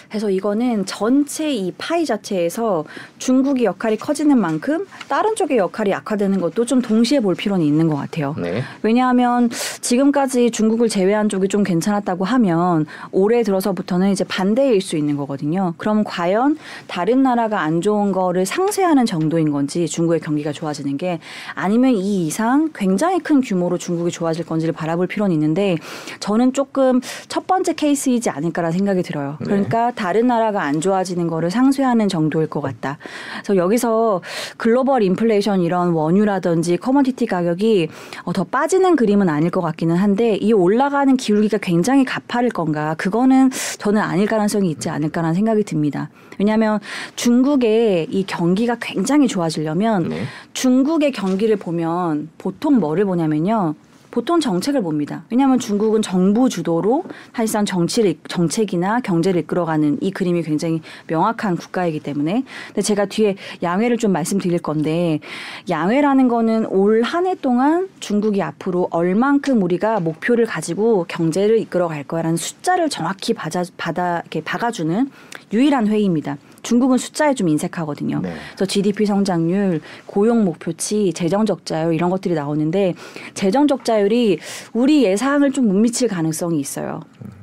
[0.08, 2.84] 그래서 이거는 전체 이 파이 자체에서
[3.18, 7.96] 중국의 역할이 커지는 만큼 다른 쪽의 역할이 약화되는 것도 좀 동시에 볼 필요는 있는 것
[7.96, 8.34] 같아요.
[8.38, 8.62] 네.
[8.82, 9.50] 왜냐하면
[9.80, 15.74] 지금까지 중국을 제외한 쪽이 좀 괜찮았다고 하면 올해 들어서부터는 이제 반대일 수 있는 거거든요.
[15.76, 21.18] 그럼 과연 다른 나라가 안 좋은 거를 상쇄하는 정도인 건지 중국의 경기가 좋아지는 게
[21.54, 25.76] 아니면 이 이상 굉장히 큰 규모로 중국이 좋아질 건지를 바라볼 필요는 있는데
[26.20, 29.36] 저는 조금 첫 번째 케이스이지 않을까라는 생각이 들어요.
[29.40, 29.46] 네.
[29.46, 32.98] 그러니까 다른 나라가 안 좋아지는 거를 상쇄하는 정도일 것 같다.
[33.42, 34.20] 그래서 여기서
[34.56, 37.88] 글로벌 인플레이션 이런 원유라든지 커머디티 가격이
[38.24, 43.50] 어, 더 빠지는 그림은 아닐 것 같기는 한데 이 올라가는 기울기가 굉장히 가파를 건가 그거는
[43.78, 46.10] 저는 아닐 가능성이 있지 않을까라는 생각이 듭니다.
[46.38, 46.78] 왜냐하면
[47.16, 50.22] 중국의 이 경기가 굉장히 좋아지려면 네.
[50.52, 53.74] 중국의 경기를 보면 보통 뭐를 보냐면요.
[54.10, 55.24] 보통 정책을 봅니다.
[55.30, 62.00] 왜냐하면 중국은 정부 주도로 사실상 정치를 이- 정책이나 경제를 이끌어가는 이 그림이 굉장히 명확한 국가이기
[62.00, 62.42] 때문에.
[62.68, 65.20] 근데 제가 뒤에 양회를 좀 말씀드릴 건데
[65.68, 72.36] 양회라는 거는 올 한 해 동안 중국이 앞으로 얼만큼 우리가 목표를 가지고 경제를 이끌어갈 거야라는
[72.36, 75.10] 숫자를 정확히 받아 받아 이렇게 박아주는
[75.52, 76.36] 유일한 회의입니다.
[76.68, 78.20] 중국은 숫자에 좀 인색하거든요.
[78.20, 78.34] 네.
[78.50, 82.94] 그래서 GDP 성장률, 고용 목표치, 재정 적자율 이런 것들이 나오는데
[83.32, 84.38] 재정 적자율이
[84.74, 87.00] 우리 예상을 좀 못 미칠 가능성이 있어요.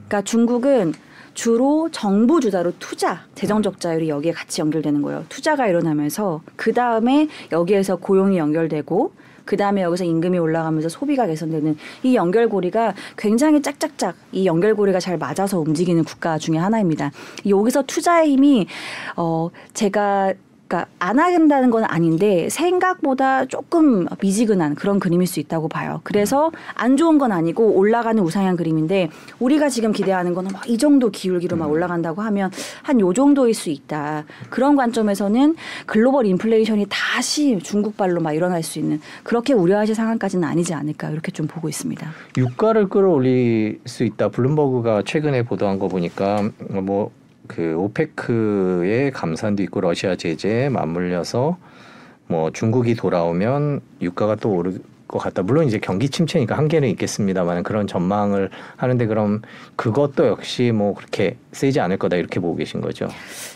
[0.08, 0.94] 그러니까 중국은
[1.36, 5.26] 주로 정부 주도로 투자, 재정 적자율이 여기에 같이 연결되는 거예요.
[5.30, 9.12] 투자가 일어나면서 그 다음에 여기에서 고용이 연결되고
[9.46, 15.60] 그 다음에 여기서 임금이 올라가면서 소비가 개선되는 이 연결고리가 굉장히 짝짝짝 이 연결고리가 잘 맞아서
[15.60, 17.12] 움직이는 국가 중에 하나입니다.
[17.48, 18.68] 여기서 투자의 힘이
[19.16, 20.34] 어 제가
[20.68, 26.02] 그러니까 안 한다는 건 아닌데 생각보다 조금 미지근한 그런 그림일 수 있다고 봐요.
[26.04, 31.12] 그래서 안 좋은 건 아니고 올라가는 우상향 그림인데 우리가 지금 기대하는 거는 막 이 정도
[31.12, 32.50] 기울기로 막 올라간다고 하면
[32.82, 34.26] 한 요 정도일 수 있다.
[34.50, 40.74] 그런 관점에서는 글로벌 인플레이션이 다시 중국 발로 막 일어날 수 있는 그렇게 우려하실 상황까지는 아니지
[40.74, 42.10] 않을까 이렇게 좀 보고 있습니다.
[42.38, 44.30] 유가를 끌어올릴 수 있다.
[44.30, 47.12] 블룸버그가 최근에 보도한 거 보니까 뭐
[47.48, 51.58] 그 오페크의 감산도 있고 러시아 제재에 맞물려서
[52.28, 55.44] 뭐 중국이 돌아오면 유가가 또 오를 것 같다.
[55.44, 59.42] 물론 이제 경기 침체니까 한계는 있겠습니다만 그런 전망을 하는데 그럼
[59.76, 63.08] 그것도 역시 뭐 그렇게 세지 않을 거다 이렇게 보고 계신 거죠.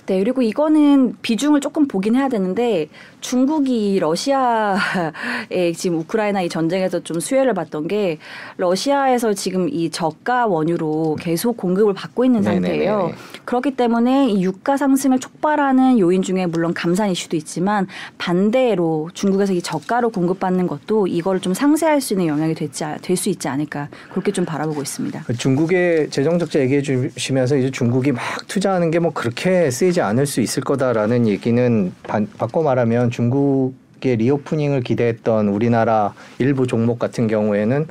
[0.06, 2.88] 네, 그리고 이거는 비중을 조금 보긴 해야 되는데
[3.20, 8.18] 중국이 러시아의 지금 우크라이나 이 전쟁에서 좀 수혜를 봤던 게
[8.58, 12.98] 러시아에서 지금 이 저가 원유로 계속 공급을 받고 있는 상태예요.
[12.98, 13.16] 네네네네.
[13.44, 19.62] 그렇기 때문에 이 유가 상승을 촉발하는 요인 중에 물론 감산 이슈도 있지만 반대로 중국에서 이
[19.62, 24.82] 저가로 공급받는 것도 이걸 좀 상쇄할 수 있는 영향이 될수 있지 않을까 그렇게 좀 바라보고
[24.82, 25.26] 있습니다.
[25.38, 30.26] 중국의 재정 적자 얘기해 주시면서 이제 중 국이 막 투자하는 게 뭐 그렇게 세지 않을
[30.26, 37.28] 수 있을 거다라는 얘기는 바, 바꿔 말하면 중국 게 리오프닝을 기대했던 우리나라 일부 종목 같은
[37.28, 37.86] 경우에는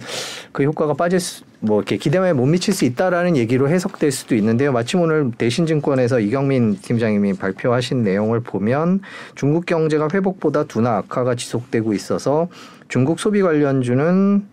[0.53, 4.73] 그 효과가 빠질 수, 뭐 이렇게 기대에 못 미칠 수 있다라는 얘기로 해석될 수도 있는데요.
[4.73, 9.01] 마침 오늘 대신증권에서 이경민 팀장님이 발표하신 내용을 보면
[9.35, 12.49] 중국 경제가 회복보다 둔화 악화가 지속되고 있어서
[12.89, 14.47] 중국 소비 관련주는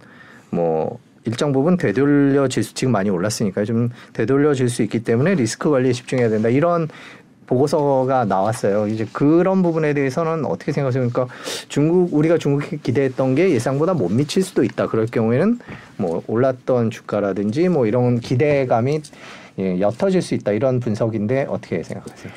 [0.50, 5.92] 뭐 일정 부분 되돌려질 수 지금 많이 올랐으니까 좀 되돌려질 수 있기 때문에 리스크 관리에
[5.92, 6.88] 집중해야 된다 이런
[7.48, 8.88] 보고서가 나왔어요.
[8.88, 11.08] 이제 그런 부분에 대해서는 어떻게 생각하세요?
[11.10, 11.34] 그러니까
[11.68, 14.88] 중국 우리가 중국이 기대했던 게 예상보다 못 미칠 수도 있다.
[14.88, 15.60] 그럴 경우에는
[15.98, 19.02] 뭐 올랐던 주가라든지 뭐 이런 기대감이
[19.60, 20.52] 예, 옅어질 수 있다.
[20.52, 22.32] 이런 분석인데 어떻게 생각하세요?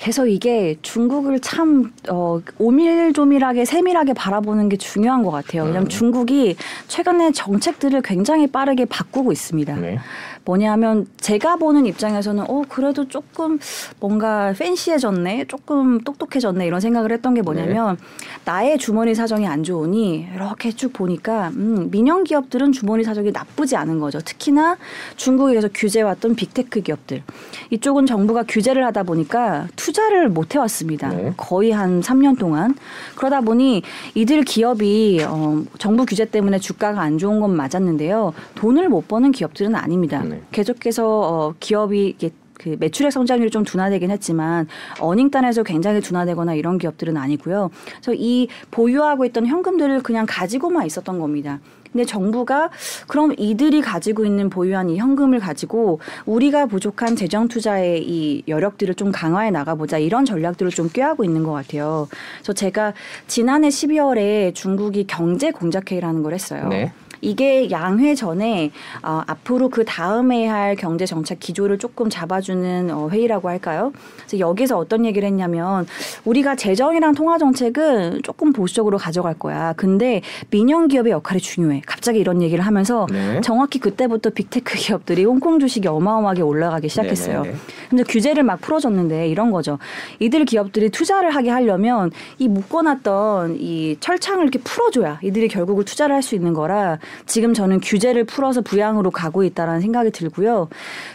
[0.00, 5.62] 그래서 이게 중국을 참 어, 오밀조밀하게 세밀하게 바라보는 게 중요한 것 같아요.
[5.62, 5.88] 왜냐하면 음.
[5.88, 6.56] 중국이
[6.88, 9.76] 최근에 정책들을 굉장히 빠르게 바꾸고 있습니다.
[9.76, 9.98] 네.
[10.46, 13.58] 뭐냐면 제가 보는 입장에서는 어 그래도 조금
[14.00, 17.98] 뭔가 팬시해졌네, 조금 똑똑해졌네 이런 생각을 했던 게 뭐냐면
[18.44, 23.98] 나의 주머니 사정이 안 좋으니 이렇게 쭉 보니까 음, 민영 기업들은 주머니 사정이 나쁘지 않은
[23.98, 24.20] 거죠.
[24.20, 24.76] 특히나
[25.16, 27.22] 중국에서 규제왔던 빅테크 기업들
[27.70, 31.10] 이쪽은 정부가 규제를 하다 보니까 투자를 못 해왔습니다.
[31.10, 31.32] 네.
[31.36, 32.74] 거의 한 3년 동안
[33.14, 33.82] 그러다 보니
[34.16, 38.34] 이들 기업이 어, 정부 규제 때문에 주가가 안 좋은 건 맞았는데요.
[38.56, 40.24] 돈을 못 버는 기업들은 아닙니다.
[40.24, 40.42] 네.
[40.50, 44.66] 계속해서 어, 기업이 이게 그 매출액 성장률이 좀 둔화되긴 했지만
[44.98, 47.70] 어닝단에서 굉장히 둔화되거나 이런 기업들은 아니고요.
[48.02, 51.60] 그래서 이 보유하고 있던 현금들을 그냥 가지고만 있었던 겁니다.
[51.96, 52.68] 근데 정부가
[53.06, 59.10] 그럼 이들이 가지고 있는 보유한 이 현금을 가지고 우리가 부족한 재정 투자의 이 여력들을 좀
[59.10, 62.06] 강화해 나가보자 이런 전략들을 좀 꾀하고 있는 것 같아요.
[62.36, 62.92] 그래서 제가
[63.26, 66.68] 지난해 12월에 중국이 경제 공작회의라는 걸 했어요.
[66.68, 66.92] 네.
[67.26, 68.70] 이게 양회 전에
[69.02, 73.92] 어, 앞으로 그 다음에 할 경제 정책 기조를 조금 잡아주는 어, 회의라고 할까요?
[74.18, 75.86] 그래서 여기서 어떤 얘기를 했냐면
[76.24, 79.72] 우리가 재정이랑 통화 정책은 조금 보수적으로 가져갈 거야.
[79.72, 81.82] 근데 민영 기업의 역할이 중요해.
[81.84, 83.40] 갑자기 이런 얘기를 하면서 네.
[83.40, 87.42] 정확히 그때부터 빅테크 기업들이 홍콩 주식이 어마어마하게 올라가기 시작했어요.
[87.42, 87.60] 네, 네, 네.
[87.90, 89.78] 근데 규제를 막 풀어줬는데 이런 거죠.
[90.20, 96.26] 이들 기업들이 투자를 하게 하려면 이 묶어놨던 이 철창을 이렇게 풀어줘야 이들이 결국을 투자를 할
[96.26, 100.68] 수 있는 거라 지금 저는 규제를 풀어서 부양으로 가고 있다라는 생각이 들고요.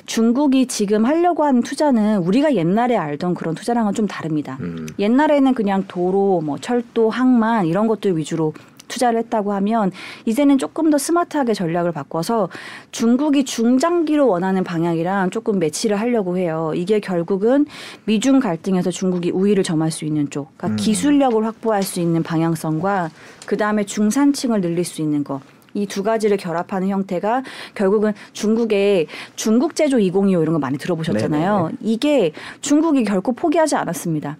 [0.05, 4.57] 중국이 지금 하려고 하는 투자는 우리가 옛날에 알던 그런 투자랑은 좀 다릅니다.
[4.61, 4.87] 음.
[4.97, 8.53] 옛날에는 그냥 도로, 뭐 철도, 항만 이런 것들 위주로
[8.91, 9.91] 투자를 했다고 하면
[10.25, 12.49] 이제는 조금 더 스마트하게 전략을 바꿔서
[12.91, 16.73] 중국이 중장기로 원하는 방향이랑 조금 매치를 하려고 해요.
[16.75, 17.65] 이게 결국은
[18.05, 20.75] 미중 갈등에서 중국이 우위를 점할 수 있는 쪽, 그러니까 음.
[20.75, 23.09] 기술력을 확보할 수 있는 방향성과
[23.45, 25.39] 그 다음에 중산층을 늘릴 수 있는 거.
[25.73, 27.43] 이 두 가지를 결합하는 형태가
[27.75, 31.57] 결국은 중국의 중국 제조 2025 이런 거 많이 들어보셨잖아요.
[31.57, 31.77] 네네네.
[31.81, 32.31] 이게
[32.61, 34.37] 중국이 결코 포기하지 않았습니다.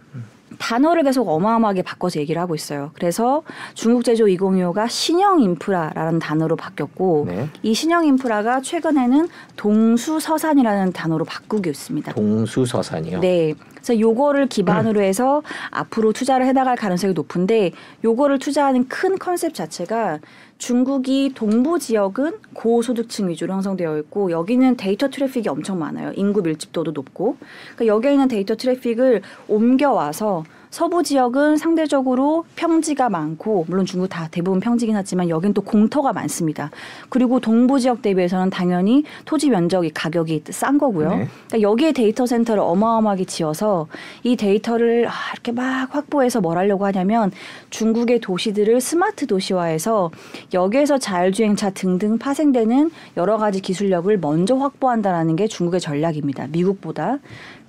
[0.60, 2.92] 단어를 계속 어마어마하게 바꿔서 얘기를 하고 있어요.
[2.94, 3.42] 그래서
[3.74, 7.50] 중국 제조 2025가 신형 인프라라는 단어로 바뀌었고 네.
[7.64, 12.14] 이 신형 인프라가 최근에는 동수서산이라는 단어로 바꾸고 있습니다.
[12.14, 13.20] 동수서산이요.
[13.22, 13.54] 네.
[13.74, 15.42] 그래서 요거를 기반으로 해서
[15.72, 17.72] 앞으로 투자를 해 나갈 가능성이 높은데
[18.04, 20.20] 요거를 투자하는 큰 컨셉 자체가
[20.62, 26.12] 중국이 동부 지역은 고소득층 위주로 형성되어 있고 여기는 데이터 트래픽이 엄청 많아요.
[26.16, 27.36] 인구 밀집도도 높고.
[27.76, 34.62] 그러니까 여기에 있는 데이터 트래픽을 옮겨와서 서부 지역은 상대적으로 평지가 많고 물론 중국 다 대부분
[34.62, 36.72] 평지긴 하지만 여긴 또 공터가 많습니다.
[37.10, 41.10] 그리고 동부 지역 대비해서는 당연히 토지 면적이 가격이 싼 거고요.
[41.10, 41.28] 네.
[41.50, 43.88] 그러니까 여기에 데이터 센터를 어마어마하게 지어서
[44.24, 47.32] 이 데이터를 아, 이렇게 막 확보해서 뭘 하려고 하냐면
[47.70, 50.10] 중국의 도시들을 스마트 도시화해서
[50.54, 56.48] 여기에서 자율주행차 등등 파생되는 여러 가지 기술력을 먼저 확보한다라는 게 중국의 전략입니다.
[56.48, 57.20] 미국보다.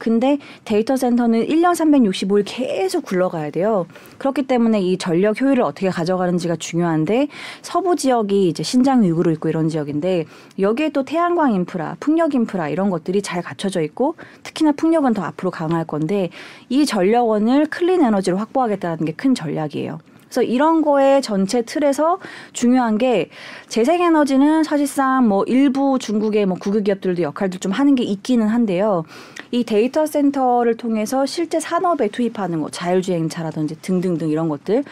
[0.03, 3.87] 근데 데이터 센터는 1년 365일 계속 굴러가야 돼요.
[4.19, 7.29] 그렇기 때문에 이 전력 효율을 어떻게 가져가는지가 중요한데
[7.63, 10.25] 서부 지역이 이제 신장 위구르 있고 이런 지역인데
[10.59, 15.53] 여기에 또 태양광 인프라, 풍력 인프라 이런 것들이 잘 갖춰져 있고 특히나 풍력은 더 앞으로
[15.53, 16.31] 강할 건데
[16.69, 20.01] 이 전력원을 clean energy로 확보하겠다는 게 큰 전략이에요.
[20.33, 22.19] 그래서 이런 거의 전체 틀에서
[22.55, 23.29] 중요한 게
[23.69, 29.05] 재생에너지는 사실상 뭐 일부 중국의 뭐 국유 기업들도 역할들 좀 하는 게 있기는 한데요.
[29.51, 34.85] 이 데이터 센터를 통해서 실제 산업에 투입하는 거, 자율주행차라든지 등등등 이런 것들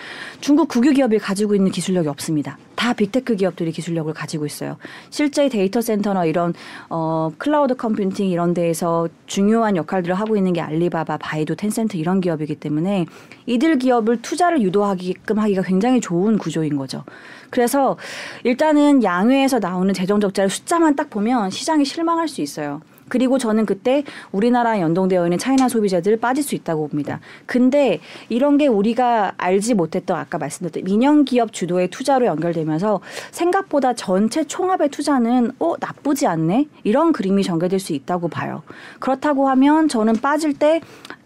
[0.42, 2.58] 중국 국유 기업이 가지고 있는 기술력이 없습니다.
[2.80, 4.78] 다 big tech 기업들이 기술력을 가지고 있어요.
[5.10, 6.54] 실제 데이터 센터나 이런
[6.88, 12.54] 어 cloud computing 이런 데에서 중요한 역할들을 하고 있는 게 알리바바, 바이두, 텐센트 이런 기업이기
[12.54, 13.04] 때문에
[13.44, 17.04] 이들 기업을 투자를 유도하게끔 하기가 굉장히 좋은 구조인 거죠.
[17.50, 17.98] 그래서
[18.44, 22.80] 일단은 양회에서 나오는 재정 적자를 숫자만 딱 보면 시장이 실망할 수 있어요.
[23.10, 27.20] 그리고 저는 그때 우리나라 연동되어 있는 차이나 소비자들 빠질 수 있다고 봅니다.
[27.44, 34.44] 근데 이런 게 우리가 알지 못했던 아까 말씀드렸던 민영 기업 주도의 투자로 연결되면서 생각보다 전체
[34.44, 38.62] 총합의 투자는 어 나쁘지 않네 이런 그림이 전개될 수 있다고 봐요.
[38.98, 40.80] 그렇다고 하면 저는 빠질 때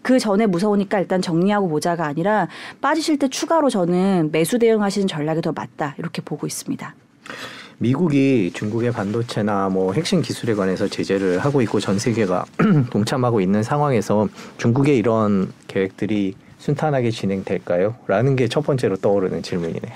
[0.05, 2.47] 그 전에 무서우니까 일단 정리하고 보자가 아니라
[2.79, 6.93] 빠지실 때 추가로 저는 매수 대응하시는 전략이 더 맞다 이렇게 보고 있습니다.
[7.77, 12.45] 미국이 중국의 반도체나 뭐 핵심 기술에 관해서 제재를 하고 있고 전 세계가
[12.89, 16.35] 동참하고 있는 상황에서 중국의 이런 계획들이
[16.69, 17.95] 순탄하게 진행될까요?
[18.07, 19.91] 라는 게 첫 번째로 떠오르는 질문이네요.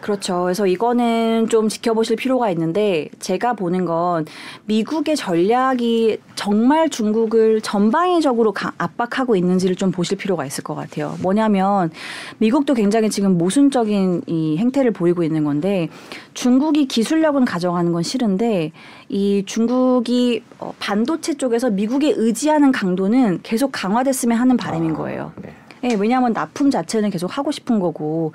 [0.00, 0.42] 그렇죠.
[0.42, 4.26] 그래서 이거는 좀 지켜보실 필요가 있는데 제가 보는 건
[4.64, 11.16] 미국의 전략이 정말 중국을 전방위적으로 가- 압박하고 있는지를 좀 보실 필요가 있을 것 같아요.
[11.22, 11.90] 뭐냐면
[12.38, 15.88] 미국도 굉장히 지금 모순적인 이 행태를 보이고 있는 건데
[16.34, 18.72] 중국이 기술력은 가져가는 건 싫은데
[19.08, 25.32] 이 중국이 어, 반도체 쪽에서 미국에 의지하는 강도는 계속 강화됐으면 하는 바람인 아, 거예요.
[25.42, 25.52] 네.
[25.84, 28.32] 예, 왜냐하면 납품 자체는 계속 하고 싶은 거고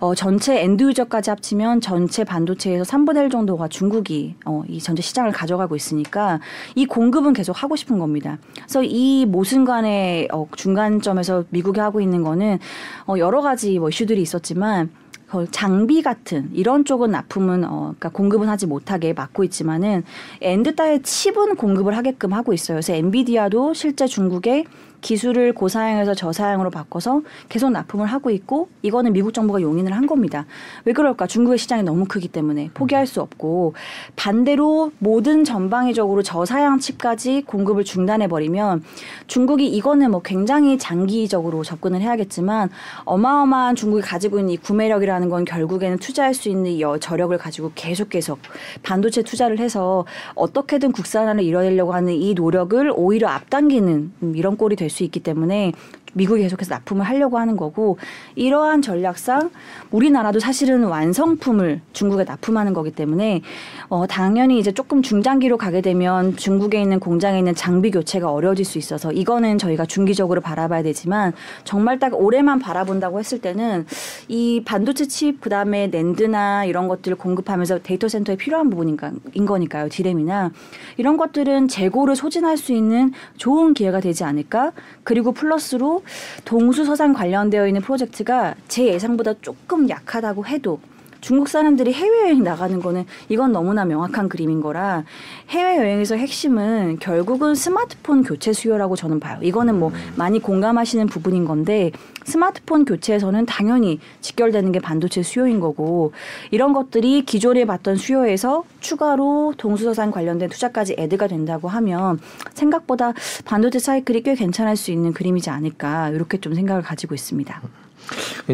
[0.00, 5.32] 어, 전체 end user까지 합치면 전체 반도체에서 3분의 1 정도가 중국이 어, 이 전체 시장을
[5.32, 6.40] 가져가고 있으니까
[6.74, 8.38] 이 공급은 계속 하고 싶은 겁니다.
[8.54, 12.58] 그래서 이 모순간의 어, 중간점에서 미국이 하고 있는 거는
[13.06, 14.90] 어, 여러 가지 뭐 이슈들이 있었지만
[15.30, 20.04] 어, 장비 같은 이런 쪽은 납품은 어, 그러니까 공급은 하지 못하게 막고 있지만은
[20.40, 22.76] end 단의 칩은 공급을 하게끔 하고 있어요.
[22.76, 24.64] 그래서 엔비디아도 실제 중국에
[25.00, 30.44] 기술을 고사양에서 저사양으로 바꿔서 계속 납품을 하고 있고 이거는 미국 정부가 용인을 한 겁니다.
[30.84, 31.26] 왜 그럴까?
[31.26, 33.74] 중국의 시장이 너무 크기 때문에 포기할 수 없고
[34.16, 38.82] 반대로 모든 전방위적으로 저사양 칩까지 공급을 중단해 버리면
[39.28, 42.70] 중국이 이거는 뭐 굉장히 장기적으로 접근을 해야겠지만
[43.04, 47.70] 어마어마한 중국이 가지고 있는 이 구매력이라는 건 결국에는 투자할 수 있는 이 여- 저력을 가지고
[47.74, 48.38] 계속 계속
[48.82, 55.04] 반도체 투자를 해서 어떻게든 국산화를 이뤄내려고 하는 이 노력을 오히려 앞당기는 음, 이런 꼴이 될수
[55.04, 55.72] 있기 때문에
[56.14, 57.98] 미국이 계속해서 납품을 하려고 하는 거고
[58.34, 59.50] 이러한 전략상
[59.90, 63.42] 우리나라도 사실은 완성품을 중국에 납품하는 거기 때문에
[63.88, 68.78] 어 당연히 이제 조금 중장기로 가게 되면 중국에 있는 공장에 있는 장비 교체가 어려워질 수
[68.78, 71.32] 있어서 이거는 저희가 중기적으로 바라봐야 되지만
[71.64, 73.86] 정말 딱 올해만 바라본다고 했을 때는
[74.28, 79.88] 이 반도체 칩 그다음에 NAND나 이런 것들을 공급하면서 데이터 센터에 필요한 부분인가 인 거니까요.
[79.88, 80.50] 디램이나
[80.96, 84.72] 이런 것들은 재고를 소진할 수 있는 좋은 기회가 되지 않을까?
[85.04, 85.97] 그리고 플러스로
[86.44, 90.80] 동수서산 관련되어 있는 프로젝트가 제 예상보다 조금 약하다고 해도
[91.20, 95.04] 중국 사람들이 해외여행 나가는 거는 이건 너무나 명확한 그림인 거라
[95.48, 99.38] 해외여행에서 핵심은 결국은 스마트폰 교체 수요라고 저는 봐요.
[99.42, 101.90] 이거는 뭐 많이 공감하시는 부분인 건데
[102.28, 106.12] 스마트폰 교체에서는 당연히 직결되는 게 반도체 수요인 거고
[106.50, 112.20] 이런 것들이 기존에 봤던 수요에서 추가로 동수서산 관련된 투자까지 애드가 된다고 하면
[112.52, 113.14] 생각보다
[113.46, 117.62] 반도체 사이클이 꽤 괜찮을 수 있는 그림이지 않을까 이렇게 좀 생각을 가지고 있습니다.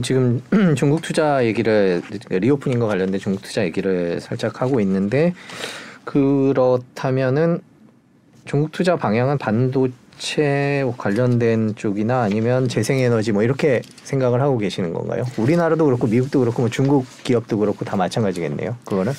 [0.03, 0.41] 지금
[0.77, 5.35] 중국 투자 얘기를 reopening과 관련된 중국 투자 얘기를 살짝 하고 있는데
[6.05, 7.61] 그렇다면은
[8.45, 10.04] 중국 투자 방향은 반도체
[10.96, 15.24] 관련된 쪽이나 아니면 재생에너지 뭐 이렇게 생각을 하고 계시는 건가요?
[15.37, 18.77] 우리나라도 그렇고 미국도 그렇고 뭐 중국 기업도 그렇고 다 마찬가지겠네요.
[18.85, 19.12] 그거는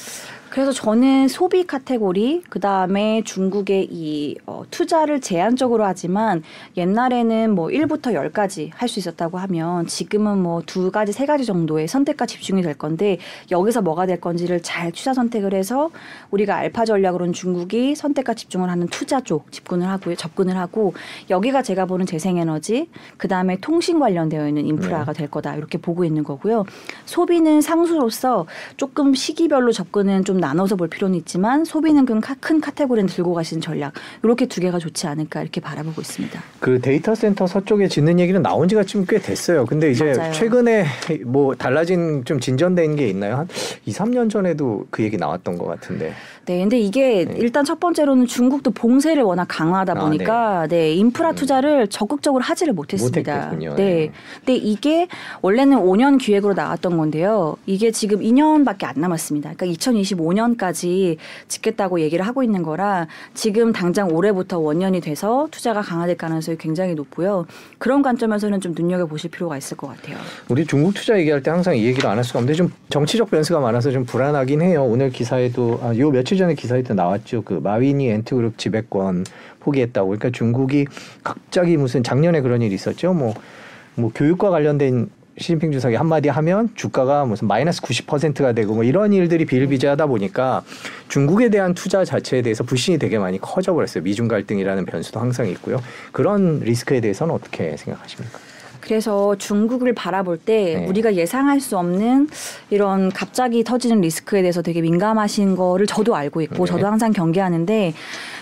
[0.55, 6.43] 그래서 저는 소비 카테고리 그 다음에 중국의 이 어, 투자를 제한적으로 하지만
[6.77, 11.89] 옛날에는 뭐 1부터 10까지 할 수 있었다고 하면 지금은 뭐 두 가지 세 가지 정도의
[11.89, 13.17] 선택과 집중이 될 건데
[13.51, 15.89] 여기서 뭐가 될 건지를 잘 투자 선택을 해서
[16.31, 20.93] 우리가 알파 전략으로는 중국이 선택과 집중을 하는 투자 쪽 집중을 하고요 접근을 하고
[21.29, 22.87] 여기가 제가 보는 재생에너지
[23.17, 25.55] 그 다음에 통신 관련되어 있는 인프라가 될 거다.
[25.57, 26.63] 이렇게 보고 있는 거고요.
[27.03, 28.45] 소비는 상수로서
[28.77, 33.93] 조금 시기별로 접근은 좀 나눠서 볼 필요는 있지만 소비는 큰, 카- 카테고리는 들고 가시는 전략
[34.23, 36.39] 이렇게 두 개가 좋지 않을까 이렇게 바라보고 있습니다.
[36.59, 39.65] 그 데이터 센터 서쪽에 짓는 얘기는 나온 지가 좀 꽤 됐어요.
[39.65, 40.31] 근데 이제 맞아요.
[40.33, 40.85] 최근에
[41.25, 43.35] 뭐 달라진 좀 진전된 게 있나요?
[43.37, 43.47] 한
[43.85, 46.11] 2, 3년 전에도 그 얘기 나왔던 것 같은데.
[46.47, 47.35] 네, 근데 이게 네.
[47.37, 51.35] 일단 첫 번째로는 중국도 봉쇄를 워낙 강화하다 아, 보니까 네, 인프라 음.
[51.35, 53.33] 투자를 적극적으로 하지를 못했습니다.
[53.35, 53.75] 못했겠군요.
[53.75, 53.83] 네.
[53.83, 54.11] 네.
[54.39, 55.07] 근데 이게
[55.41, 57.55] 원래는 5년 기획으로 나왔던 건데요.
[57.65, 59.53] 이게 지금 2년밖에 안 남았습니다.
[59.55, 61.17] 그러니까 2025년 까지
[61.47, 67.45] 짓겠다고 얘기를 하고 있는 거라 지금 당장 올해부터 원년이 돼서 투자가 강화될 가능성이 굉장히 높고요.
[67.77, 70.17] 그런 관점에서는 좀 눈여겨 보실 필요가 있을 것 같아요.
[70.49, 73.59] 우리 중국 투자 얘기할 때 항상 이 얘기를 안 할 수가 없는데 좀 정치적 변수가
[73.59, 74.83] 많아서 좀 불안하긴 해요.
[74.85, 77.41] 오늘 기사에도 아, 요 며칠 전에 기사에도 나왔죠.
[77.43, 79.25] 그 마위니 엔트그룹 지배권
[79.59, 80.07] 포기했다고.
[80.07, 80.85] 그러니까 중국이
[81.23, 83.13] 갑자기 무슨 작년에 그런 일이 있었죠.
[83.13, 89.45] 뭐뭐 교육과 관련된 시진핑 주석이 한마디 하면 주가가 무슨 마이너스 90%가 되고 뭐 이런 일들이
[89.45, 90.63] 비일비재하다 보니까
[91.09, 94.03] 중국에 대한 투자 자체에 대해서 불신이 되게 많이 커져 버렸어요.
[94.03, 95.81] 미중 갈등이라는 변수도 항상 있고요.
[96.13, 98.39] 그런 리스크에 대해서는 어떻게 생각하십니까?
[98.85, 100.87] 그래서 중국을 바라볼 때 네.
[100.87, 102.29] 우리가 예상할 수 없는
[102.69, 106.71] 이런 갑자기 터지는 리스크에 대해서 되게 민감하신 거를 저도 알고 있고 네.
[106.71, 107.93] 저도 항상 경계하는데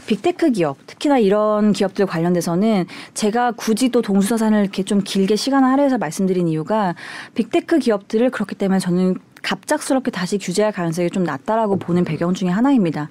[0.06, 5.98] 빅테크 기업 특히나 이런 기업들 관련돼서는 제가 굳이 또 동수서산을 이렇게 좀 길게 시간을 할애해서
[5.98, 6.96] 말씀드린 이유가
[7.36, 13.10] 빅테크 기업들을 그렇기 때문에 저는 갑작스럽게 다시 규제할 가능성이 좀 낮다라고 보는 배경 중에 하나입니다.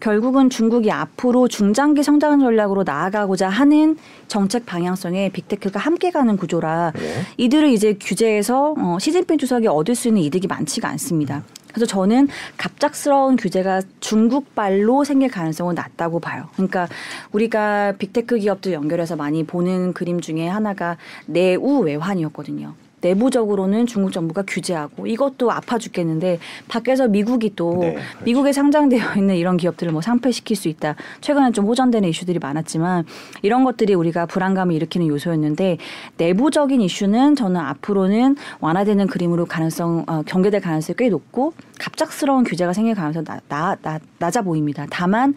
[0.00, 7.22] 결국은 중국이 앞으로 중장기 성장 전략으로 나아가고자 하는 정책 방향성에 빅테크가 함께 가는 구조라 네.
[7.36, 11.42] 이들을 이제 규제해서 어, 시진핑 주석이 얻을 수 있는 이득이 많지가 않습니다.
[11.68, 16.48] 그래서 저는 갑작스러운 규제가 중국발로 생길 가능성은 낮다고 봐요.
[16.54, 16.88] 그러니까
[17.30, 22.74] 우리가 빅테크 기업들 연결해서 많이 보는 그림 중에 하나가 내우 외환이었거든요.
[23.00, 28.24] 내부적으로는 중국 정부가 규제하고 이것도 아파 죽겠는데 밖에서 미국이 또 네, 그렇죠.
[28.24, 30.96] 미국에 상장되어 있는 이런 기업들을 뭐 상폐시킬 수 있다.
[31.20, 33.04] 최근에 좀 호전되는 이슈들이 많았지만
[33.42, 35.78] 이런 것들이 우리가 불안감을 일으키는 요소였는데
[36.16, 42.94] 내부적인 이슈는 저는 앞으로는 완화되는 그림으로 가능성 어, 경계될 가능성이 꽤 높고 갑작스러운 규제가 생길
[42.94, 44.86] 가능성이 나, 나, 나, 낮아 보입니다.
[44.90, 45.34] 다만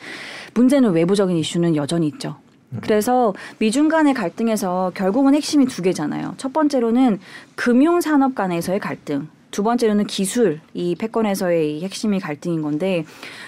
[0.54, 2.36] 문제는 외부적인 이슈는 여전히 있죠.
[2.80, 6.36] 그래서 미중 간의 갈등에서 결국은 핵심이 두 개잖아요.
[6.38, 7.20] 첫 번째로는
[7.56, 9.28] 금융 산업 간에서의 갈등.
[9.52, 13.06] 두 번째로는 기술 이 패권에서의 이 핵심이 갈등인 건데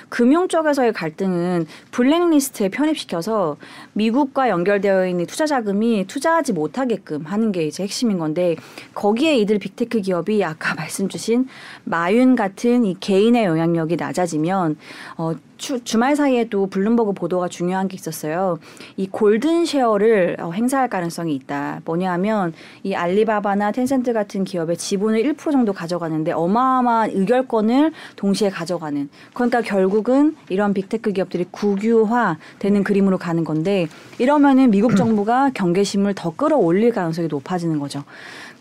[0.09, 3.57] 금융 쪽에서의 갈등은 블랙리스트에 편입시켜서
[3.93, 8.57] 미국과 연결되어 있는 투자 자금이 투자하지 못하게끔 하는 게 이제 핵심인 건데
[8.93, 11.47] 거기에 이들 빅테크 기업이 아까 말씀 주신
[11.86, 14.75] 마윤 같은 이 개인의 영향력이 낮아지면
[15.17, 18.59] 어 주, 주말 사이에도 블룸버그 보도가 중요한 게 있었어요.
[18.97, 21.81] 이 golden share를 어, 행사할 가능성이 있다.
[21.85, 29.09] 뭐냐 하면 이 알리바바나 텐센트 같은 기업의 지분을 1% 정도 가져가는데 어마어마한 의결권을 동시에 가져가는.
[29.33, 33.87] 그러니까 결국은 이런 빅테크 기업들이 국유화 되는 그림으로 가는 건데
[34.19, 38.03] 이러면은 미국 정부가 경계심을 더 끌어올릴 가능성이 높아지는 거죠.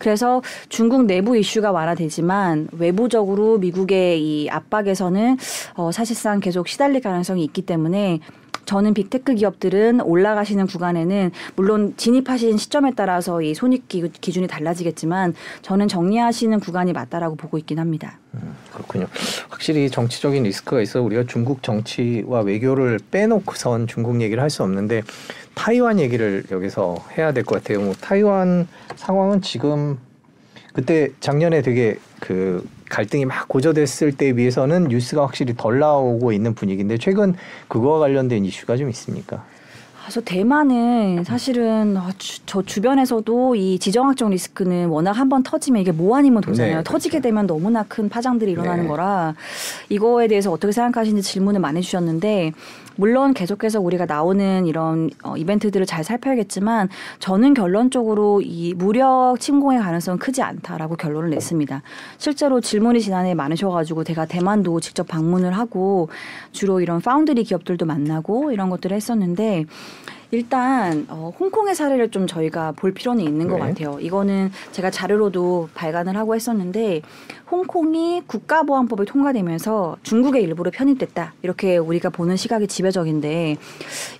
[0.03, 5.37] 그래서 중국 내부 이슈가 완화되지만 외부적으로 미국의 이 압박에서는
[5.75, 8.19] 어, 사실상 계속 시달릴 가능성이 있기 때문에
[8.65, 15.87] 저는 빅테크 기업들은 올라가시는 구간에는 물론 진입하신 시점에 따라서 이 손익 기- 기준이 달라지겠지만 저는
[15.89, 18.19] 정리하시는 구간이 맞다라고 보고 있긴 합니다.
[18.35, 19.07] 음, 그렇군요.
[19.49, 25.03] 확실히 정치적인 리스크가 있어 우리가 중국 정치와 외교를 빼놓고선 중국 얘기를 할 수 없는데
[25.55, 27.81] 타이완 얘기를 여기서 해야 될 것 같아요.
[27.81, 29.97] 뭐 타이완 상황은 지금
[30.73, 36.97] 그때 작년에 되게 그 갈등이 막 고조됐을 때에 비해서는 뉴스가 확실히 덜 나오고 있는 분위기인데
[36.97, 37.35] 최근
[37.67, 39.43] 그거와 관련된 이슈가 좀 있습니까?
[40.03, 45.91] 그래서 대만은 사실은 어, 주- 저 주변에서도 이 지정학적 리스크는 워낙 한 번 터지면 이게
[45.93, 46.77] 뭐 아니면 도잖아요.
[46.77, 47.23] 네, 터지게 그렇죠.
[47.23, 48.89] 되면 너무나 큰 파장들이 일어나는 네.
[48.89, 49.33] 거라
[49.89, 52.51] 이거에 대해서 어떻게 생각하시는지 질문을 많이 주셨는데
[52.95, 56.89] 물론 계속해서 우리가 나오는 이런 어, 이벤트들을 잘 살펴야겠지만
[57.19, 61.81] 저는 결론적으로 이 무력 침공의 가능성은 크지 않다라고 결론을 냈습니다.
[62.19, 66.09] 실제로 질문이 지난해 많으셔가지고 제가 대만도 직접 방문을 하고
[66.51, 69.65] 주로 이런 파운드리 기업들도 만나고 이런 것들을 했었는데
[70.31, 73.67] 일단 어, 홍콩의 사례를 좀 저희가 볼 필요는 있는 것 네.
[73.67, 73.99] 같아요.
[73.99, 77.01] 이거는 제가 자료로도 발간을 하고 했었는데
[77.51, 83.57] 홍콩이 국가보안법이 통과되면서 중국의 일부로 편입됐다 이렇게 우리가 보는 시각이 지배적인데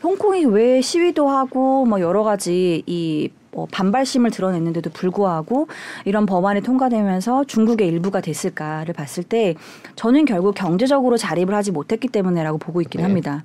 [0.04, 5.68] 홍콩이 왜 시위도 하고 뭐 여러 가지 이 어, 반발심을 드러냈는데도 불구하고
[6.06, 9.56] 이런 법안이 통과되면서 중국의 일부가 됐을까를 봤을 때
[9.96, 13.04] 저는 결국 경제적으로 자립을 하지 못했기 때문에라고 보고 있긴 네.
[13.04, 13.44] 합니다.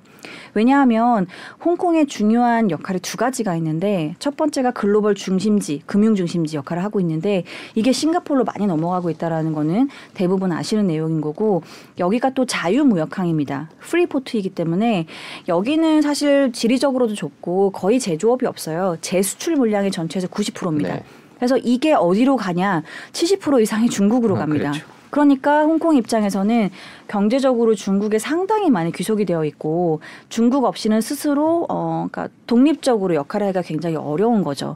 [0.53, 1.27] 왜냐하면
[1.63, 7.43] 홍콩의 중요한 역할이 두 가지가 있는데 첫 번째가 글로벌 중심지, 금융 중심지 역할을 하고 있는데
[7.75, 11.61] 이게 싱가포르로 많이 넘어가고 있다라는 거는 대부분 아시는 내용인 거고
[11.97, 13.69] 여기가 또 자유무역항입니다.
[13.79, 15.05] 프리포트이기 때문에
[15.47, 18.97] 여기는 사실 지리적으로도 좁고 거의 제조업이 없어요.
[19.01, 20.95] 재수출 물량의 전체에서 90%입니다.
[20.95, 21.03] 네.
[21.37, 22.83] 그래서 이게 어디로 가냐?
[23.13, 24.71] 70% 이상이 중국으로 아, 갑니다.
[24.71, 24.85] 그렇죠.
[25.09, 26.69] 그러니까 홍콩 입장에서는
[27.07, 33.63] 경제적으로 중국에 상당히 많이 귀속이 되어 있고 중국 없이는 스스로 어 그러니까 독립적으로 역할을 하기가
[33.63, 34.75] 굉장히 어려운 거죠.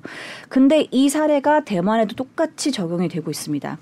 [0.50, 3.78] 근데 이 사례가 대만에도 똑같이 적용이 되고 있습니다.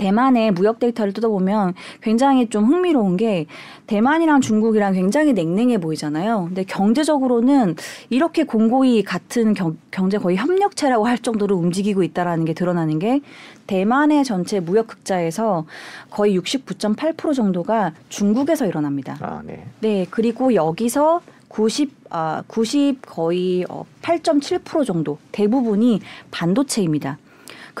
[0.00, 3.44] 대만의 무역 데이터를 뜯어보면 굉장히 좀 흥미로운 게
[3.86, 6.46] 대만이랑 중국이랑 굉장히 냉랭해 보이잖아요.
[6.46, 7.76] 근데 경제적으로는
[8.08, 13.20] 이렇게 공고히 같은 경, 경제 거의 협력체라고 할 정도로 움직이고 있다라는 게 드러나는 게
[13.66, 15.66] 대만의 전체 무역 흑자에서
[16.08, 19.18] 거의 69.8% 정도가 중국에서 일어납니다.
[19.20, 19.66] 아, 네.
[19.80, 26.00] 네, 그리고 여기서 90, 아, 90 거의 어, 8.7% 정도 대부분이
[26.30, 27.18] 반도체입니다.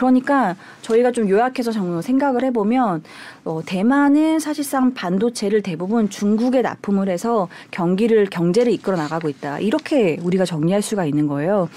[0.00, 3.02] 그러니까 저희가 좀 요약해서 생각을 해보면
[3.44, 9.58] 어, 대만은 사실상 반도체를 대부분 중국에 납품을 해서 경기를 경제를 이끌어 나가고 있다.
[9.58, 11.68] 이렇게 우리가 정리할 수가 있는 거예요.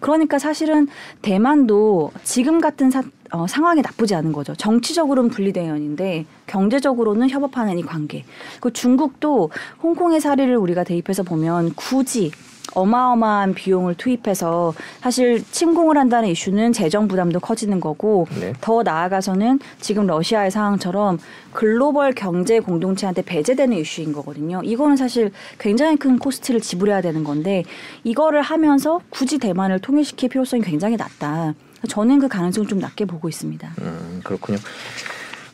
[0.00, 0.88] 그러니까 사실은
[1.22, 4.56] 대만도 지금 같은 사, 어, 상황이 나쁘지 않은 거죠.
[4.56, 8.24] 정치적으로는 분리대연인데 경제적으로는 협업하는 이 관계.
[8.58, 9.50] 그 중국도
[9.84, 12.32] 홍콩의 사례를 우리가 대입해서 보면 굳이
[12.78, 18.52] 어마어마한 비용을 투입해서 사실 침공을 한다는 이슈는 재정 부담도 커지는 거고 네.
[18.60, 21.18] 더 나아가서는 지금 러시아의 상황처럼
[21.52, 24.60] 글로벌 경제 공동체한테 배제되는 이슈인 거거든요.
[24.62, 27.64] 이거는 사실 굉장히 큰 코스트를 지불해야 되는 건데
[28.04, 31.54] 이거를 하면서 굳이 대만을 통일시킬 필요성이 굉장히 낮다.
[31.88, 33.72] 저는 그 가능성을 좀 낮게 보고 있습니다.
[33.80, 34.58] 음, 그렇군요.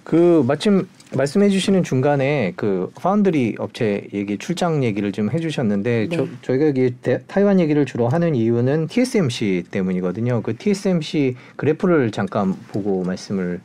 [0.02, 0.86] 그 마침
[1.16, 6.16] 말씀해 주시는 중간에 그 파운드리 업체 얘기 출장 얘기를 좀 해주셨는데 네.
[6.16, 10.42] 저, 저희가 여기 대- 타이완 얘기를 주로 하는 이유는 TSMC 때문이거든요.
[10.42, 13.60] 그 TSMC 그래프를 잠깐 보고 말씀을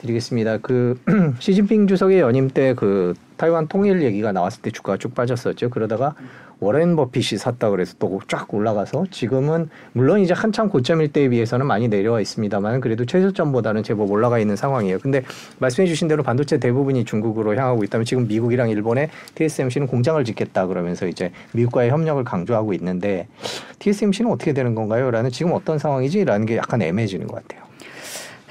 [0.00, 0.58] 드리겠습니다.
[0.58, 0.98] 그
[1.40, 5.70] 시진핑 주석의 연임 때 그 타이완 통일 얘기가 나왔을 때 주가가 쭉 빠졌었죠.
[5.70, 6.14] 그러다가
[6.60, 11.88] 워렌 버핏이 샀다 그래서 또 쫙 올라가서 지금은 물론 이제 한참 고점일 때에 비해서는 많이
[11.88, 14.98] 내려와 있습니다만 그래도 최저점보다는 제법 올라가 있는 상황이에요.
[14.98, 15.22] 근데
[15.58, 21.06] 말씀해 주신 대로 반도체 대부분이 중국으로 향하고 있다면 지금 미국이랑 일본에 TSMC는 공장을 짓겠다 그러면서
[21.06, 23.26] 이제 미국과의 협력을 강조하고 있는데
[23.80, 25.10] TSMC는 어떻게 되는 건가요?
[25.10, 26.24] 라는 지금 어떤 상황이지?
[26.24, 27.64] 라는 게 약간 애매해지는 것 같아요.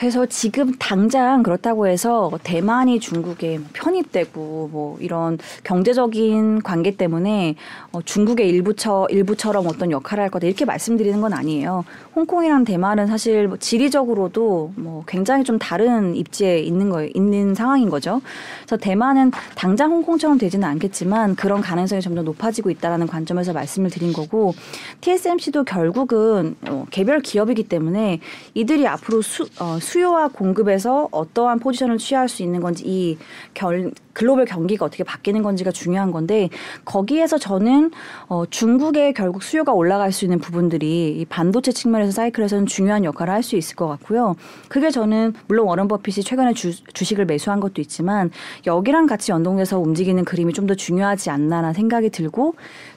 [0.03, 7.55] 그래서 지금 당장 그렇다고 해서 대만이 중국에 뭐 편입되고 뭐 이런 경제적인 관계 때문에
[7.93, 11.85] 어 중국의 일부처 일부처럼 어떤 역할을 할 거다 이렇게 말씀드리는 건 아니에요.
[12.17, 18.21] 홍콩이랑 대만은 사실 뭐 지리적으로도 뭐 굉장히 좀 다른 입지에 있는 거 있는 상황인 거죠.
[18.65, 24.53] 그래서 대만은 당장 홍콩처럼 되지는 않겠지만 그런 가능성이 점점 높아지고 있다라는 관점에서 말씀을 드린 거고
[24.99, 28.19] TSMC도 결국은 어, 개별 기업이기 때문에
[28.53, 33.17] 이들이 앞으로 수, 어, 수 요와 공급에서 어떠한 포지션을 취할 수 있는 건지 이
[33.53, 36.49] 결, 글로벌 경기가 어떻게 바뀌는 건지가 중요한 건데
[36.85, 37.91] 거기에서 저는
[38.27, 43.43] 어, 중국의 결국 수요가 올라갈 수 있는 부분들이 이 반도체 측면에서 사이클에서는 중요한 역할을 할
[43.43, 44.35] 수 있을 것 같고요.
[44.69, 48.31] 그게 저는 물론 워런 버핏이 최근에 주, 주식을 매수한 것도 있지만
[48.65, 52.55] 여기랑 같이 연동돼서 움직이는 그림이 좀 더 중요하지 않나라는 생각이 들고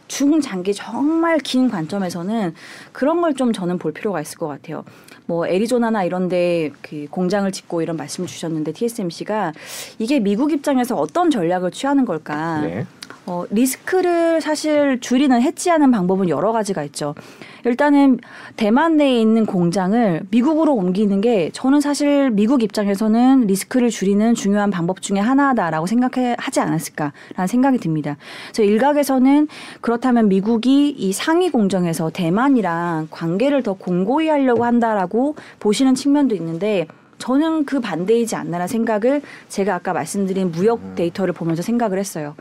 [0.08, 2.54] 중장기 정말 긴 관점에서는
[2.92, 4.84] 그런 걸 좀 저는 볼 필요가 있을 것 같아요.
[5.26, 9.52] 뭐 애리조나나 이런데 그 공장을 짓고 이런 말씀을 주셨는데 TSMC가
[9.98, 12.60] 이게 미국 입장에서 어떤 전략을 취하는 걸까?
[12.60, 12.86] 네.
[13.26, 17.14] 어, 리스크를 사실 줄이는 해지하는 방법은 여러 가지가 있죠.
[17.64, 18.20] 일단은
[18.56, 25.02] 대만 내에 있는 공장을 미국으로 옮기는 게 저는 사실 미국 입장에서는 리스크를 줄이는 중요한 방법
[25.02, 28.16] 중에 하나다라고 생각하지 않았을까라는 생각이 듭니다.
[28.52, 29.48] 그래서 일각에서는
[29.80, 36.86] 그렇다면 미국이 이 상위 공정에서 대만이랑 관계를 더 공고히 하려고 한다라고 보시는 측면도 있는데
[37.18, 42.34] 저는 그 반대이지 않나라는 생각을 제가 아까 말씀드린 무역 데이터를 보면서 생각을 했어요.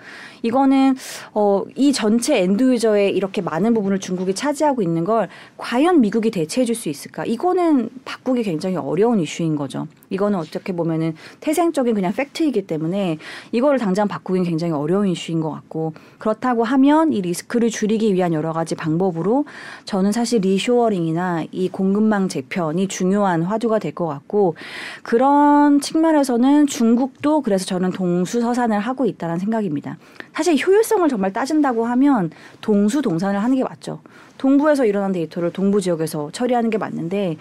[0.45, 0.95] 이거는
[1.33, 5.27] 어, 이 전체 end user의 이렇게 많은 부분을 중국이 차지하고 있는 걸
[5.57, 7.23] 과연 미국이 대체해 줄 수 있을까?
[7.25, 9.87] 이거는 바꾸기 굉장히 어려운 이슈인 거죠.
[10.09, 13.17] 이거는 어떻게 보면은 태생적인 그냥 팩트이기 때문에
[13.53, 18.51] 이거를 당장 바꾸기는 굉장히 어려운 이슈인 것 같고 그렇다고 하면 이 리스크를 줄이기 위한 여러
[18.51, 19.45] 가지 방법으로
[19.85, 24.55] 저는 사실 reshoring이나 이 공급망 재편이 중요한 화두가 될 것 같고
[25.03, 29.97] 그런 측면에서는 중국도 그래서 저는 동수서산을 하고 있다는 생각입니다.
[30.35, 32.29] 사실 효율성을 정말 따진다고 하면
[32.59, 34.01] 동수 동산을 하는 게 맞죠.
[34.37, 37.37] 동부에서 일어난 데이터를 동부 지역에서 처리하는 게 맞는데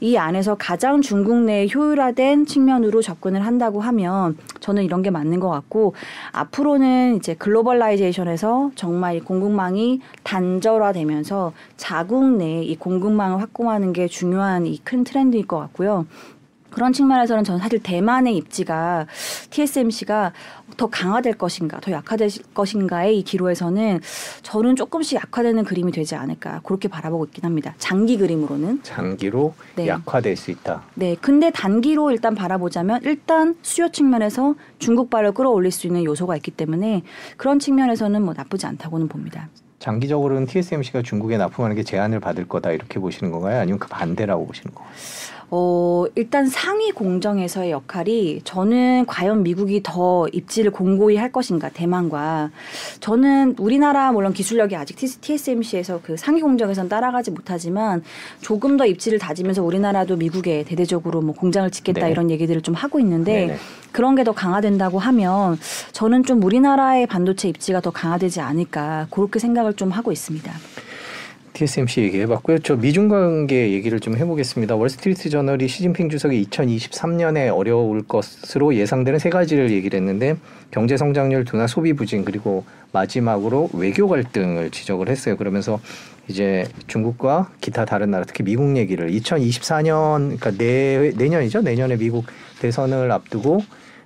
[0.00, 5.50] 이 안에서 가장 중국 내에 효율화된 측면으로 접근을 한다고 하면 저는 이런 게 맞는 것
[5.50, 5.94] 같고
[6.30, 14.78] 앞으로는 이제 글로벌라이제이션에서 정말 이 공급망이 단절화되면서 자국 내에 이 공급망을 확공하는 게 중요한 이
[14.84, 16.06] 큰 트렌드일 것 같고요.
[16.70, 19.06] 그런 측면에서는 저는 사실 대만의 입지가
[19.48, 20.32] TSMC가
[20.76, 24.00] 더 강화될 것인가, 더 약화될 것인가의 이 기로에서는
[24.42, 27.74] 저는 조금씩 약화되는 그림이 되지 않을까 그렇게 바라보고 있긴 합니다.
[27.78, 28.80] 장기 그림으로는.
[28.82, 29.88] 장기로 네.
[29.88, 30.82] 약화될 수 있다.
[30.94, 37.02] 네, 근데 단기로 일단 바라보자면 일단 수요 측면에서 중국발을 끌어올릴 수 있는 요소가 있기 때문에
[37.36, 39.48] 그런 측면에서는 뭐 나쁘지 않다고는 봅니다.
[39.78, 43.60] 장기적으로는 TSMC가 중국에 납품하는 게 제한을 받을 거다 이렇게 보시는 건가요?
[43.60, 44.94] 아니면 그 반대라고 보시는 건가요?
[45.50, 52.50] 어, 일단 상위 공정에서의 역할이 저는 과연 미국이 더 입지를 공고히 할 것인가, 대만과.
[53.00, 58.02] 저는 우리나라 물론 기술력이 아직 TSMC에서 그 상위 공정에선 따라가지 못하지만
[58.42, 62.10] 조금 더 입지를 다지면서 우리나라도 미국에 대대적으로 뭐 공장을 짓겠다 네.
[62.10, 63.56] 이런 얘기들을 좀 하고 있는데 네네.
[63.92, 65.56] 그런 게 더 강화된다고 하면
[65.92, 70.52] 저는 좀 우리나라의 반도체 입지가 더 강화되지 않을까 그렇게 생각을 좀 하고 있습니다.
[71.56, 72.58] TSMC 얘기해봤고요.
[72.58, 74.76] 저 미중 관계 얘기를 좀 해보겠습니다.
[74.76, 80.36] 월스트리트 저널이 시진핑 주석이 2023년에 어려울 것으로 예상되는 세 가지를 얘기를 했는데
[80.70, 85.38] 경제 성장률 둔화, 소비 부진 그리고 마지막으로 외교 갈등을 지적을 했어요.
[85.38, 85.80] 그러면서
[86.28, 91.62] 이제 중국과 기타 다른 나라 특히 미국 얘기를 2024년 그러니까 내 내년이죠.
[91.62, 92.26] 내년에 미국
[92.60, 93.62] 대선을 앞두고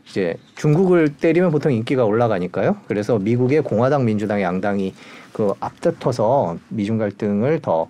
[0.08, 2.76] 이제 중국을 때리면 보통 인기가 올라가니까요.
[2.86, 4.94] 그래서 미국의 공화당, 민주당 양당이
[5.32, 7.88] 그 앞다퉈서 미중 갈등을 더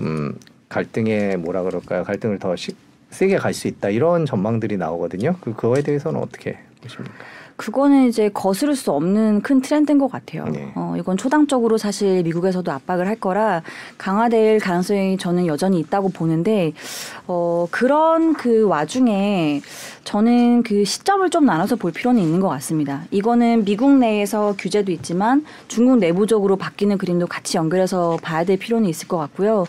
[0.00, 2.04] 음, 갈등의 뭐라 그럴까요?
[2.04, 2.72] 갈등을 더 시,
[3.10, 5.36] 세게 갈 수 있다 이런 전망들이 나오거든요.
[5.40, 7.14] 그 그거에 대해서는 어떻게 보십니까?
[7.58, 10.44] 그거는 이제 거스를 수 없는 큰 트렌드인 것 같아요.
[10.44, 10.72] 네.
[10.76, 13.62] 어, 이건 초당적으로 사실 미국에서도 압박을 할 거라
[13.98, 16.72] 강화될 가능성이 저는 여전히 있다고 보는데,
[17.26, 19.60] 어, 그런 그 와중에
[20.04, 23.02] 저는 그 시점을 좀 나눠서 볼 필요는 있는 것 같습니다.
[23.10, 29.08] 이거는 미국 내에서 규제도 있지만 중국 내부적으로 바뀌는 그림도 같이 연결해서 봐야 될 필요는 있을
[29.08, 29.66] 것 같고요.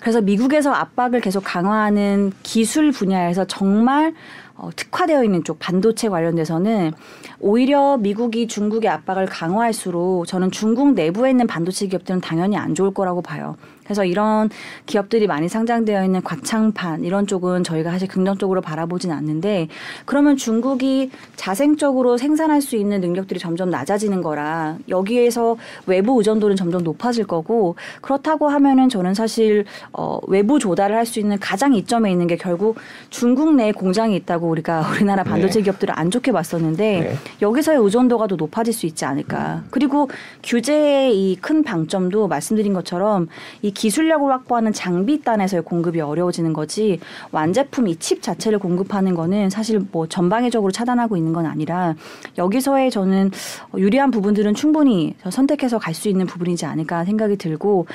[0.00, 4.14] 그래서 미국에서 압박을 계속 강화하는 기술 분야에서 정말
[4.60, 6.92] 어, 특화되어 있는 쪽 반도체 관련돼서는
[7.40, 13.22] 오히려 미국이 중국의 압박을 강화할수록 저는 중국 내부에 있는 반도체 기업들은 당연히 안 좋을 거라고
[13.22, 13.56] 봐요.
[13.90, 14.48] 그래서 이런
[14.86, 19.66] 기업들이 많이 상장되어 있는 과창판 이런 쪽은 저희가 사실 긍정적으로 바라보진 않는데
[20.04, 27.26] 그러면 중국이 자생적으로 생산할 수 있는 능력들이 점점 낮아지는 거라 여기에서 외부 의존도는 점점 높아질
[27.26, 32.36] 거고 그렇다고 하면은 저는 사실 어 외부 조달을 할 수 있는 가장 이점에 있는 게
[32.36, 32.76] 결국
[33.08, 35.64] 중국 내에 공장이 있다고 우리가 우리나라 반도체 네.
[35.64, 37.14] 기업들을 안 좋게 봤었는데 네.
[37.42, 39.64] 여기서의 의존도가 더 높아질 수 있지 않을까.
[39.70, 40.08] 그리고
[40.44, 43.26] 규제의 이 큰 방점도 말씀드린 것처럼
[43.62, 47.00] 이 기술력을 확보하는 장비 단에서의 공급이 어려워지는 거지
[47.32, 51.94] 완제품 이 칩 자체를 공급하는 거는 사실 뭐 전방위적으로 차단하고 있는 건 아니라
[52.36, 53.30] 여기서의 저는
[53.78, 57.86] 유리한 부분들은 충분히 선택해서 갈 수 있는 부분이지 않을까 생각이 들고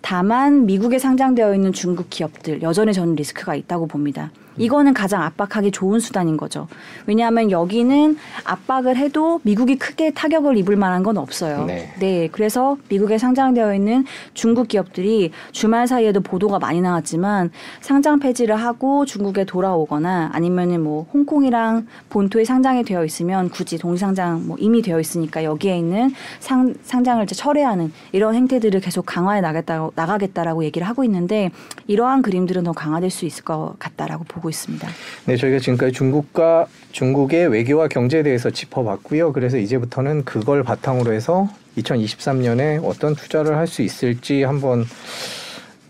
[0.00, 4.30] 다만 미국에 상장되어 있는 중국 기업들 여전히 저는 리스크가 있다고 봅니다.
[4.56, 6.68] 이거는 가장 압박하기 좋은 수단인 거죠.
[7.06, 11.64] 왜냐하면 여기는 압박을 해도 미국이 크게 타격을 입을 만한 건 없어요.
[11.98, 12.28] 네.
[12.32, 17.50] 그래서 미국에 상장되어 있는 중국 기업들이 주말 사이에도 보도가 많이 나왔지만
[17.80, 24.56] 상장 폐지를 하고 중국에 돌아오거나 아니면은 뭐 홍콩이랑 본토에 상장이 되어 있으면 굳이 동시상장 뭐
[24.58, 30.64] 이미 되어 있으니까 여기에 있는 상, 상장을 이제 철회하는 이런 행태들을 계속 강화해 나겠다 나가겠다라고
[30.64, 31.50] 얘기를 하고 있는데
[31.86, 34.88] 이러한 그림들은 더 강화될 수 있을 것 같다라고 보고 있습니다.
[35.26, 39.32] 네, 저희가 지금까지 중국과 중국의 외교와 경제에 대해서 짚어봤고요.
[39.32, 44.84] 그래서 이제부터는 그걸 바탕으로 해서 2023년에 어떤 투자를 할 수 있을지 한번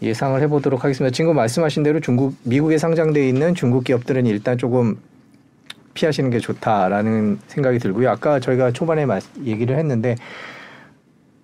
[0.02, 1.12] 예상을 해보도록 하겠습니다.
[1.14, 4.98] 지금 말씀하신 대로 중국, 미국에 상장돼 있는 중국 기업들은 일단 조금
[5.94, 8.10] 피하시는 게 좋다라는 생각이 들고요.
[8.10, 10.16] 아까 저희가 초반에 말, 얘기를 했는데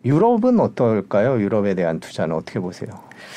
[0.05, 1.41] 유럽은 어떨까요?
[1.41, 2.91] 유럽에 대한 투자는 어떻게 보세요?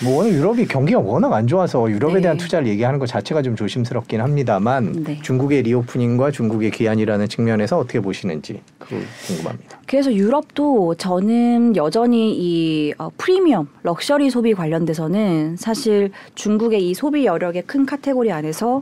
[0.04, 2.22] 뭐 워낙 유럽이 경기가 워낙 안 좋아서 유럽에 네.
[2.22, 5.20] 대한 투자를 얘기하는 것 자체가 좀 조심스럽긴 합니다만 네.
[5.22, 9.80] 중국의 리오프닝과 중국의 귀환이라는 측면에서 어떻게 보시는지 궁금합니다.
[9.86, 17.64] 그래서 유럽도 저는 여전히 이 어, 프리미엄 럭셔리 소비 관련돼서는 사실 중국의 이 소비 여력의
[17.68, 18.82] 큰 카테고리 안에서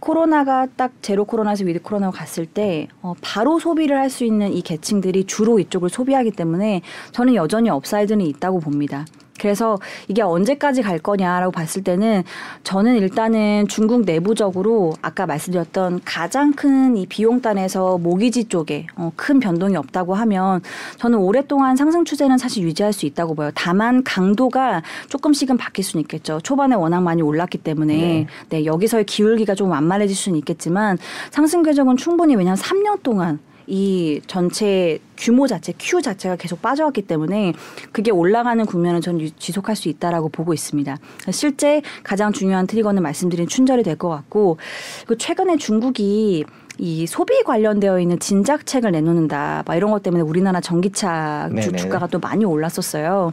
[0.00, 4.62] 코로나가 딱 제로 코로나에서 위드 코로나로 갔을 때 어, 바로 소비를 할 수 있는 이
[4.62, 9.04] 계층들이 주로 이쪽을 소비하기 때문에 저는 여전히 upside는 있다고 봅니다.
[9.38, 9.78] 그래서
[10.08, 12.22] 이게 언제까지 갈 거냐라고 봤을 때는
[12.62, 19.76] 저는 일단은 중국 내부적으로 아까 말씀드렸던 가장 큰 이 비용단에서 모기지 쪽에 어, 큰 변동이
[19.76, 20.60] 없다고 하면
[20.98, 23.50] 저는 오랫동안 상승 추세는 사실 유지할 수 있다고 봐요.
[23.54, 26.40] 다만 강도가 조금씩은 바뀔 수는 있겠죠.
[26.42, 28.26] 초반에 워낙 많이 올랐기 때문에 네.
[28.48, 30.98] 네, 여기서의 기울기가 좀 완만해질 수는 있겠지만
[31.30, 37.52] 상승 궤적은 충분히 왜냐하면 3년 동안 이 전체 규모 자체, Q 자체가 계속 빠져왔기 때문에
[37.92, 40.96] 그게 올라가는 국면은 전 유- 지속할 수 있다라고 보고 있습니다.
[41.30, 44.58] 실제 가장 중요한 트리거는 말씀드린 춘절이 될 것 같고
[45.06, 46.44] 그리고 최근에 중국이
[46.78, 49.62] 이 소비 관련되어 있는 진작책을 내놓는다.
[49.64, 51.70] 막 이런 것 때문에 우리나라 전기차 주.
[51.76, 53.32] 주가가 또 많이 올랐었어요.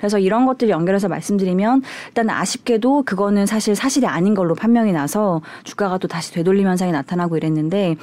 [0.00, 5.98] 그래서 이런 것들 연결해서 말씀드리면 일단 아쉽게도 그거는 사실 사실이 아닌 걸로 판명이 나서 주가가
[5.98, 7.96] 또 다시 되돌림 현상이 나타나고 이랬는데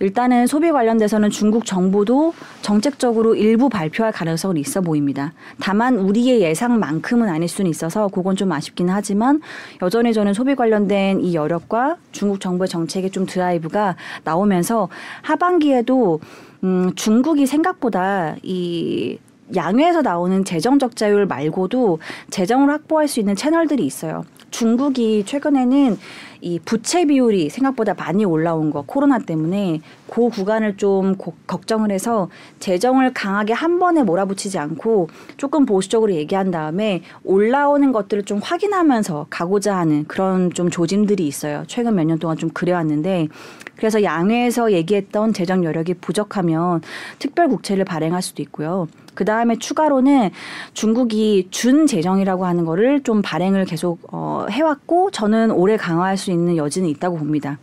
[0.00, 2.32] 일단은 소비 관련돼서는 중국 정부도
[2.62, 5.34] 정책적으로 일부 발표할 가능성은 있어 보입니다.
[5.60, 9.42] 다만 우리의 예상만큼은 아닐 수는 있어서 그건 좀 아쉽긴 하지만
[9.82, 14.88] 여전히 저는 소비 관련된 이 여력과 중국 정부의 정책의 좀 드라이브가 나오면서
[15.20, 16.20] 하반기에도
[16.64, 19.18] 음, 중국이 생각보다 이
[19.54, 21.98] 양회에서 나오는 재정 적자율 말고도
[22.30, 24.24] 재정을 확보할 수 있는 채널들이 있어요.
[24.50, 25.98] 중국이 최근에는
[26.42, 29.80] 이 부채 비율이 생각보다 많이 올라온 거 코로나 때문에
[30.10, 32.28] 그 구간을 좀 고, 걱정을 해서
[32.58, 39.76] 재정을 강하게 한 번에 몰아붙이지 않고 조금 보수적으로 얘기한 다음에 올라오는 것들을 좀 확인하면서 가고자
[39.76, 41.62] 하는 그런 좀 조짐들이 있어요.
[41.68, 43.28] 최근 몇 년 동안 좀 그래왔는데
[43.76, 46.82] 그래서 양회에서 얘기했던 재정 여력이 부족하면
[47.18, 48.88] 특별 국채를 발행할 수도 있고요.
[49.14, 50.30] 그 다음에 추가로는
[50.74, 56.56] 중국이 준 재정이라고 하는 거를 좀 발행을 계속 어, 해왔고 저는 올해 강화할 수 있는
[56.56, 57.58] 여지는 있다고 봅니다.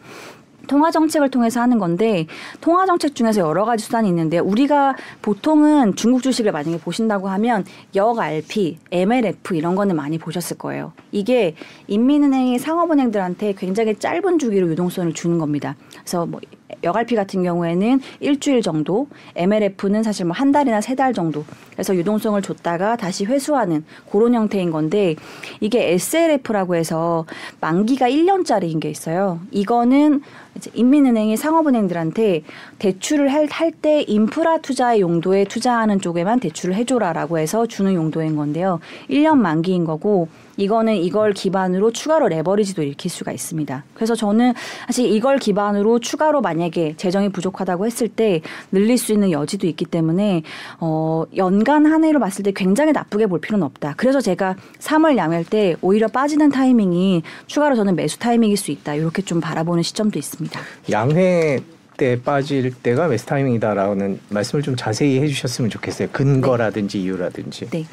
[0.69, 2.27] 통화 정책을 통해서 하는 건데
[2.61, 8.19] 통화 정책 중에서 여러 가지 수단이 있는데 우리가 보통은 중국 주식을 만약에 보신다고 하면 역
[8.19, 10.93] RP, MLF 이런 거는 많이 보셨을 거예요.
[11.11, 11.55] 이게
[11.87, 15.75] 인민은행이 상업은행들한테 굉장히 짧은 주기로 유동성을 주는 겁니다.
[15.91, 16.39] 그래서 뭐
[16.83, 21.43] 여갈피 같은 경우에는 일주일 정도, MLF는 사실 뭐 한 달이나 세 달 정도.
[21.73, 25.15] 그래서 유동성을 줬다가 다시 회수하는 그런 형태인 건데
[25.61, 27.25] 이게 SLF라고 해서
[27.61, 29.39] 만기가 1년짜리인 게 있어요.
[29.51, 30.21] 이거는
[30.55, 32.43] 이제 인민은행이 상업은행들한테
[32.79, 38.79] 대출을 할 때 인프라 투자의 용도에 투자하는 쪽에만 대출을 해줘라라고 해서 주는 용도인 건데요.
[39.09, 40.27] 1년 만기인 거고
[40.59, 43.85] 이거는 이걸 기반으로 추가로 레버리지도 일으킬 수가 있습니다.
[43.93, 44.53] 그래서 저는
[44.87, 48.41] 사실 이걸 기반으로 추가로 만약에 재정이 부족하다고 했을 때
[48.71, 50.43] 늘릴 수 있는 여지도 있기 때문에
[50.81, 53.93] 어 연간 한 해로 봤을 때 굉장히 나쁘게 볼 필요는 없다.
[53.95, 58.95] 그래서 제가 3월 양일 때 오히려 빠지는 타이밍이 추가로 저는 매수 타이밍일 수 있다.
[58.95, 60.59] 이렇게 좀 바라보는 시점도 있습니다.
[60.91, 61.59] 양회
[61.95, 66.09] 때 빠질 때가 매수 타이밍이다라는 말씀을 좀 자세히 해주셨으면 좋겠어요.
[66.11, 67.03] 근거라든지 네.
[67.05, 67.69] 이유라든지.
[67.69, 67.85] 네.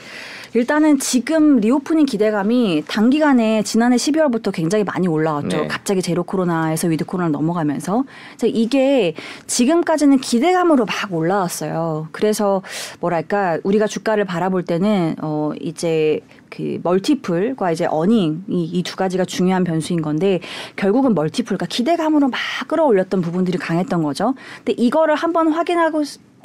[0.56, 5.48] 일단은 지금 리오프닝 기대감이 단기간에 지난해 12월부터 굉장히 많이 올라왔죠.
[5.48, 5.66] 네.
[5.66, 8.04] 갑자기 제로 코로나에서 위드 코로나 넘어가면서
[8.42, 9.12] 이게
[9.46, 12.08] 지금까지는 기대감으로 막 올라왔어요.
[12.10, 12.62] 그래서
[13.00, 20.00] 뭐랄까 우리가 주가를 바라볼 때는 어 이제 그 multiple과 이제 earning 이두 가지가 중요한 변수인
[20.00, 20.40] 건데
[20.76, 24.34] 결국은 멀티플과 그러니까 기대감으로 막 끌어올렸던 부분들이 강했던 거죠.
[24.64, 26.02] 근데 이거를 한번 확인하고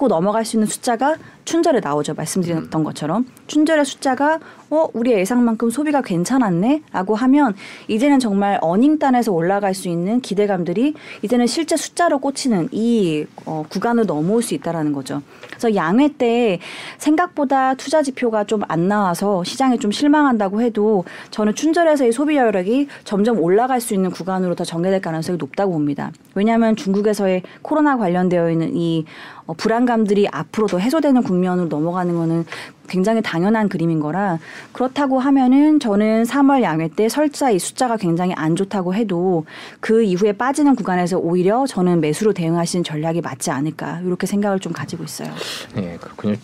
[0.08, 1.16] 넘어갈 수 있는 숫자가
[1.52, 2.14] 춘절에 나오죠.
[2.14, 2.84] 말씀드렸던 음.
[2.86, 4.40] 것처럼 춘절의 숫자가
[4.70, 7.54] 어 우리 예상만큼 소비가 괜찮았네라고 하면
[7.90, 10.94] 이제는 정말 어닝단에서 올라갈 수 있는 기대감들이
[11.24, 15.22] 이제는 실제 숫자로 꽂히는 이 어, 구간으로 넘어올 수 있다라는 거죠.
[15.50, 16.60] 그래서 양회 때
[16.98, 23.40] 생각보다 투자 지표가 좀 안 나와서 시장에 좀 실망한다고 해도 저는 춘절에서의 소비 여력이 점점
[23.40, 26.12] 올라갈 수 있는 구간으로 더 전개될 가능성이 높다고 봅니다.
[26.36, 29.06] 왜냐하면 중국에서의 코로나 관련되어 있는 이
[29.48, 32.46] 어, 불안감들이 앞으로 더 해소되는 국면 으로 넘어가는 거는
[32.92, 34.38] 굉장히 당연한 그림인 거라
[34.74, 39.46] 그렇다고 하면은 저는 3월 양회 때 설사 이 숫자가 굉장히 안 좋다고 해도
[39.80, 45.06] 그 이후에 빠지는 구간에서 오히려 저는 매수로 대응하시는 전략이 맞지 않을까 이렇게 생각을 좀 가지고
[45.06, 45.30] 있어요.
[45.74, 46.36] 네 그렇군요.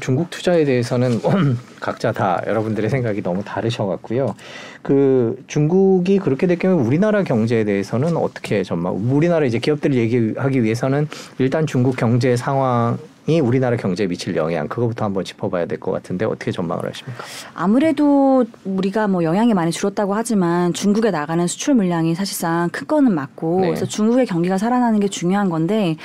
[0.00, 1.20] 중국 투자에 대해서는
[1.80, 4.36] 각자 다 여러분들의 생각이 너무 다르셔갖고요.
[4.82, 8.94] 그 중국이 그렇게 될 경우 우리나라 경제에 대해서는 어떻게 전망?
[8.94, 15.04] 우리나라 이제 기업들을 얘기하기 위해서는 일단 중국 경제 상황 이 우리나라 경제에 미칠 영향 그거부터
[15.04, 17.22] 한번 짚어봐야 될 것 같은데 어떻게 전망을 하십니까?
[17.54, 23.60] 아무래도 우리가 뭐 영향이 많이 줄었다고 하지만 중국에 나가는 수출 물량이 사실상 큰 거는 맞고
[23.60, 23.66] 네.
[23.68, 25.96] 그래서 중국의 경기가 살아나는 게 중요한 건데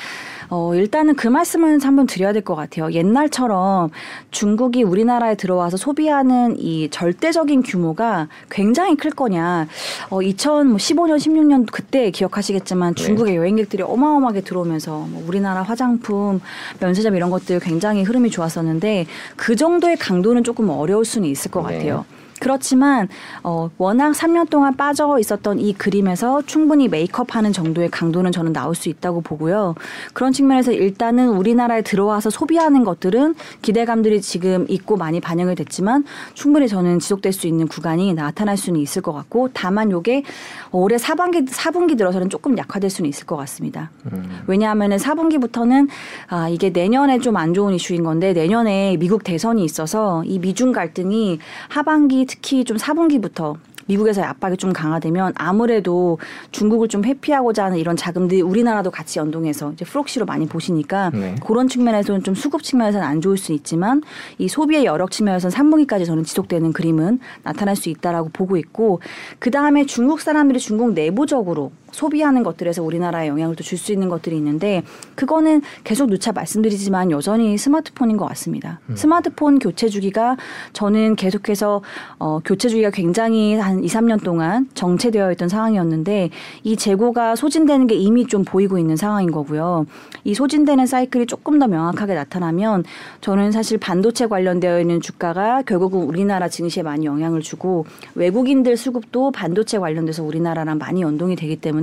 [0.55, 2.91] 어, 일단은 그 말씀은 한번 드려야 될 것 같아요.
[2.91, 3.89] 옛날처럼
[4.29, 9.67] 중국이 우리나라에 들어와서 소비하는 이 절대적인 규모가 굉장히 클 거냐.
[10.09, 13.03] 어, 2015년, 16년 그때 기억하시겠지만 네.
[13.03, 13.37] 중국의 네.
[13.39, 16.39] 여행객들이 어마어마하게 들어오면서 뭐 우리나라 화장품,
[16.79, 21.77] 면세점 이런 것들 굉장히 흐름이 좋았었는데 그 정도의 강도는 조금 어려울 수는 있을 것 네.
[21.77, 22.05] 같아요.
[22.39, 23.09] 그렇지만
[23.43, 28.89] 어, 워낙 3년 동안 빠져 있었던 이 그림에서 충분히 메이크업하는 정도의 강도는 저는 나올 수
[28.89, 29.75] 있다고 보고요.
[30.13, 36.99] 그런 측면에서 일단은 우리나라에 들어와서 소비하는 것들은 기대감들이 지금 있고 많이 반영이 됐지만 충분히 저는
[36.99, 40.23] 지속될 수 있는 구간이 나타날 수는 있을 것 같고 다만 요게
[40.71, 43.91] 올해 사반기 4분기 들어서는 조금 약화될 수는 있을 것 같습니다.
[44.11, 44.43] 음.
[44.47, 45.89] 왜냐하면은 4분기부터는
[46.29, 51.39] 아 이게 내년에 좀 안 좋은 이슈인 건데 내년에 미국 대선이 있어서 이 미중 갈등이
[51.67, 53.57] 하반기 특히 좀 4분기부터
[53.87, 56.17] 미국에서의 압박이 좀 강화되면 아무래도
[56.51, 61.35] 중국을 좀 회피하고자 하는 이런 자금들이 우리나라도 같이 연동해서 이제 proxy로 많이 보시니까 네.
[61.45, 64.01] 그런 측면에서는 좀 수급 측면에서는 안 좋을 수 있지만
[64.37, 69.01] 이 소비의 여력 측면에서는 3분기까지 저는 지속되는 그림은 나타날 수 있다라고 보고 있고
[69.39, 74.35] 그 다음에 중국 사람들이 중국 내부적으로 소비하는 것들에서 우리나라에 영향을 또 줄 수 있는 것들이
[74.37, 74.83] 있는데
[75.15, 78.79] 그거는 계속 누차 말씀드리지만 여전히 스마트폰인 것 같습니다.
[78.89, 78.95] 음.
[78.95, 80.37] 스마트폰 교체 주기가
[80.73, 81.81] 저는 계속해서
[82.19, 86.29] 어, 교체 주기가 굉장히 한 2, 3년 동안 정체되어 있던 상황이었는데
[86.63, 89.85] 이 재고가 소진되는 게 이미 좀 보이고 있는 상황인 거고요.
[90.23, 92.85] 이 소진되는 사이클이 조금 더 명확하게 나타나면
[93.21, 97.85] 저는 사실 반도체 관련되어 있는 주가가 결국은 우리나라 증시에 많이 영향을 주고
[98.15, 101.82] 외국인들 수급도 반도체 관련돼서 우리나라랑 많이 연동이 되기 때문에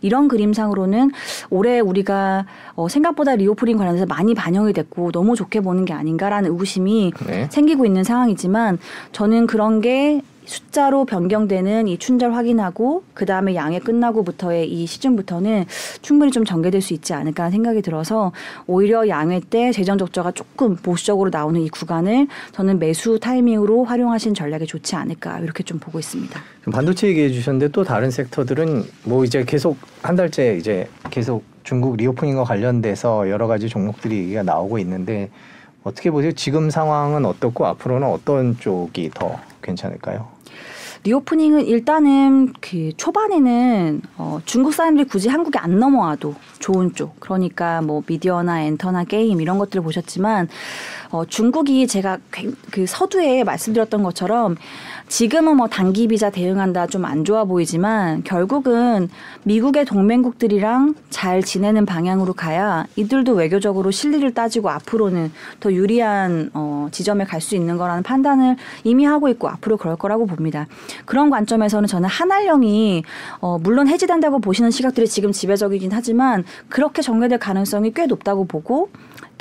[0.00, 1.10] 이런 그림상으로는
[1.50, 7.12] 올해 우리가 어, 생각보다 리오프닝 관련해서 많이 반영이 됐고 너무 좋게 보는 게 아닌가라는 의구심이
[7.26, 7.48] 네.
[7.50, 8.78] 생기고 있는 상황이지만
[9.12, 15.66] 저는 그런 게 숫자로 변경되는 이 춘절 확인하고 그 다음에 양회 끝나고부터의 이 시즌부터는
[16.02, 18.32] 충분히 좀 전개될 수 있지 않을까 생각이 들어서
[18.66, 24.66] 오히려 양회 때 재정 적자가 조금 보수적으로 나오는 이 구간을 저는 매수 타이밍으로 활용하신 전략이
[24.66, 26.40] 좋지 않을까 이렇게 좀 보고 있습니다.
[26.72, 32.44] 반도체 얘기해 주셨는데 또 다른 섹터들은 뭐 이제 계속 한 달째 이제 계속 중국 reopening과
[32.44, 35.30] 관련돼서 여러 가지 종목들이 얘기가 나오고 있는데
[35.84, 36.32] 어떻게 보세요?
[36.32, 40.31] 지금 상황은 어떻고 앞으로는 어떤 쪽이 더 괜찮을까요?
[41.04, 47.18] 리오프닝은 일단은 그 초반에는 어, 중국 사람들이 굳이 한국에 안 넘어와도 좋은 쪽.
[47.18, 50.48] 그러니까 뭐 미디어나 엔터나 게임 이런 것들을 보셨지만
[51.10, 54.56] 어, 중국이 제가 굉- 그 서두에 말씀드렸던 것처럼
[55.08, 59.08] 지금은 뭐 단기 비자 대응한다 좀 안 좋아 보이지만 결국은
[59.42, 67.24] 미국의 동맹국들이랑 잘 지내는 방향으로 가야 이들도 외교적으로 실리를 따지고 앞으로는 더 유리한 어, 지점에
[67.24, 70.68] 갈 수 있는 거라는 판단을 이미 하고 있고 앞으로 그럴 거라고 봅니다.
[71.04, 73.02] 그런 관점에서는 저는 한알령이
[73.40, 78.90] 어, 물론 해지된다고 보시는 시각들이 지금 지배적이긴 하지만 그렇게 전개될 가능성이 꽤 높다고 보고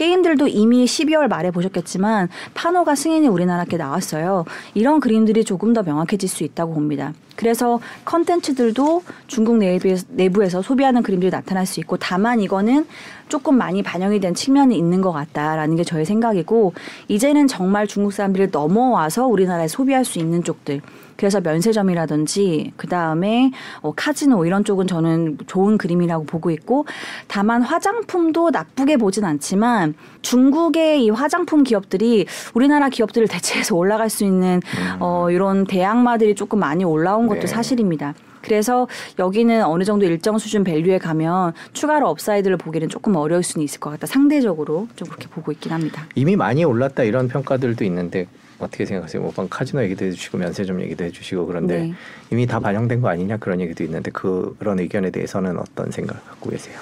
[0.02, 4.46] 게임들도 이미 12월 말에 보셨겠지만 파노가 승인이 우리나라께 나왔어요.
[4.74, 7.14] 이런 그림들이 조금 더 명확해질 수 있다고 봅니다.
[7.42, 12.86] 그래서 컨텐츠들도 중국 내부에서, 내부에서 소비하는 그림들이 나타날 수 있고 다만 이거는
[13.30, 16.74] 조금 많이 반영이 된 측면이 있는 것 같다라는 게 저의 생각이고
[17.08, 20.82] 이제는 정말 중국 사람들이 넘어와서 우리나라에 소비할 수 있는 쪽들
[21.22, 26.86] 그래서 면세점이라든지 그 다음에 어, 카지노 이런 쪽은 저는 좋은 그림이라고 보고 있고
[27.28, 32.26] 다만 화장품도 나쁘게 보진 않지만 중국의 이 화장품 기업들이
[32.56, 34.62] 우리나라 기업들을 대체해서 올라갈 수 있는
[35.00, 37.48] 어, 이런 대항마들이 조금 많이 올라온 것도 네.
[37.48, 38.14] 사실입니다.
[38.42, 38.88] 그래서
[39.20, 43.92] 여기는 어느 정도 일정 수준 value에 가면 추가로 upside를 보기는 조금 어려울 수는 있을 것
[43.92, 44.08] 같다.
[44.08, 46.08] 상대적으로 좀 그렇게 보고 있긴 합니다.
[46.16, 48.28] 이미 많이 올랐다 이런 평가들도 있는데
[48.60, 49.22] 어떻게 생각하세요?
[49.22, 51.94] 뭐 방금 카지노 얘기도 해주시고 면세 점 얘기도 해주시고 그런데 네.
[52.32, 56.50] 이미 다 반영된 거 아니냐 그런 얘기도 있는데 그, 그런 의견에 대해서는 어떤 생각을 갖고
[56.50, 56.78] 계세요?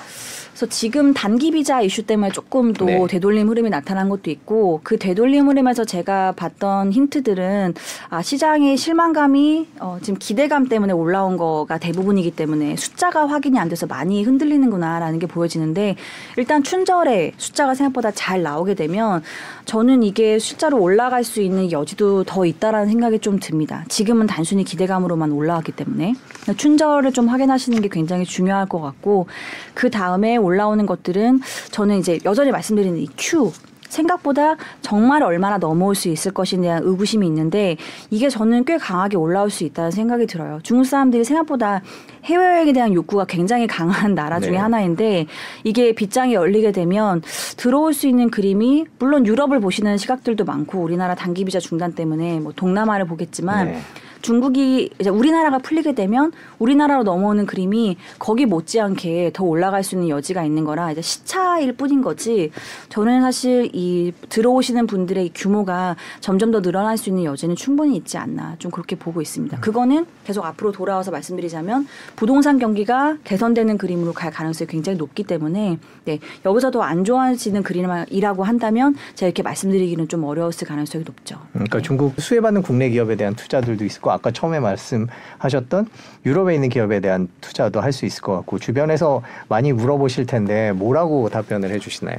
[0.60, 3.08] 그래서 지금 단기 비자 이슈 때문에 조금 또 네.
[3.08, 7.76] 되돌림 흐름이 나타난 것도 있고 그 되돌림 흐름에서 제가 봤던 힌트들은
[8.10, 13.88] 아 시장의 실망감이 어, 지금 기대감 때문에 올라온 거가 대부분이기 때문에 숫자가 확인이 안 돼서
[13.88, 15.96] 많이 흔들리는구나라는 게 보여지는데
[16.36, 19.24] 일단 춘절에 숫자가 생각보다 잘 나오게 되면
[19.70, 23.86] 저는 이게 숫자로 올라갈 수 있는 여지도 더 있다라는 생각이 좀 듭니다.
[23.88, 26.16] 지금은 단순히 기대감으로만 올라왔기 때문에
[26.58, 29.28] 춘절을 좀 확인하시는 게 굉장히 중요할 것 같고
[29.76, 33.52] 그 다음에 올라오는 것들은 저는 이제 여전히 말씀드리는 이 Q
[33.90, 37.76] 생각보다 정말 얼마나 넘어올 수 있을 것에 대한 의구심이 있는데
[38.10, 40.60] 이게 저는 꽤 강하게 올라올 수 있다는 생각이 들어요.
[40.64, 41.82] 중국 사람들이 생각보다
[42.24, 44.58] 해외 여행에 대한 욕구가 굉장히 강한 나라 중에 네.
[44.58, 45.26] 하나인데
[45.64, 47.22] 이게 빗장이 열리게 되면
[47.58, 52.52] 들어올 수 있는 그림이 물론 유럽을 보시는 시각들도 많고 우리나라 단기 비자 중단 때문에 뭐
[52.56, 53.82] 동남아를 보겠지만 네.
[54.22, 60.44] 중국이 이제 우리나라가 풀리게 되면 우리나라로 넘어오는 그림이 거기 못지않게 더 올라갈 수 있는 여지가
[60.44, 62.52] 있는 거라 이제 시차일 뿐인 거지.
[62.90, 68.18] 저는 사실 이 들어오시는 분들의 이 규모가 점점 더 늘어날 수 있는 여지는 충분히 있지
[68.18, 69.60] 않나 좀 그렇게 보고 있습니다.
[69.60, 76.20] 그거는 계속 앞으로 돌아와서 말씀드리자면 부동산 경기가 개선되는 그림으로 갈 가능성이 굉장히 높기 때문에 네
[76.46, 81.40] 여기서 더안 좋아지는 그림이라고 한다면 제가 이렇게 말씀드리기는 좀 어려웠을 가능성이 높죠.
[81.54, 85.88] 그러니까 중국 수혜받는 국내 기업에 대한 투자들도 있을 고 아까 처음에 말씀하셨던
[86.26, 91.28] 유럽에 있는 기업에 대한 투자도 할 수 있을 것 같고 주변에서 많이 물어보실 텐데 뭐라고
[91.30, 92.18] 답변을 해주시나요?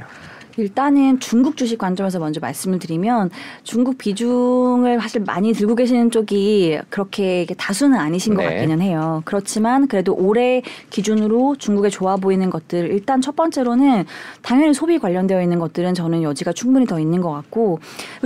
[0.57, 3.29] 일단은 중국 주식 관점에서 먼저 말씀을 드리면
[3.63, 8.55] 중국 비중을 사실 많이 들고 계시는 쪽이 그렇게 다수는 아니신 것 네.
[8.55, 9.21] 같기는 해요.
[9.25, 14.05] 그렇지만 그래도 올해 기준으로 중국에 좋아 보이는 것들 일단 첫 번째로는
[14.41, 17.79] 당연히 소비 관련되어 있는 것들은 저는 여지가 충분히 더 있는 것 같고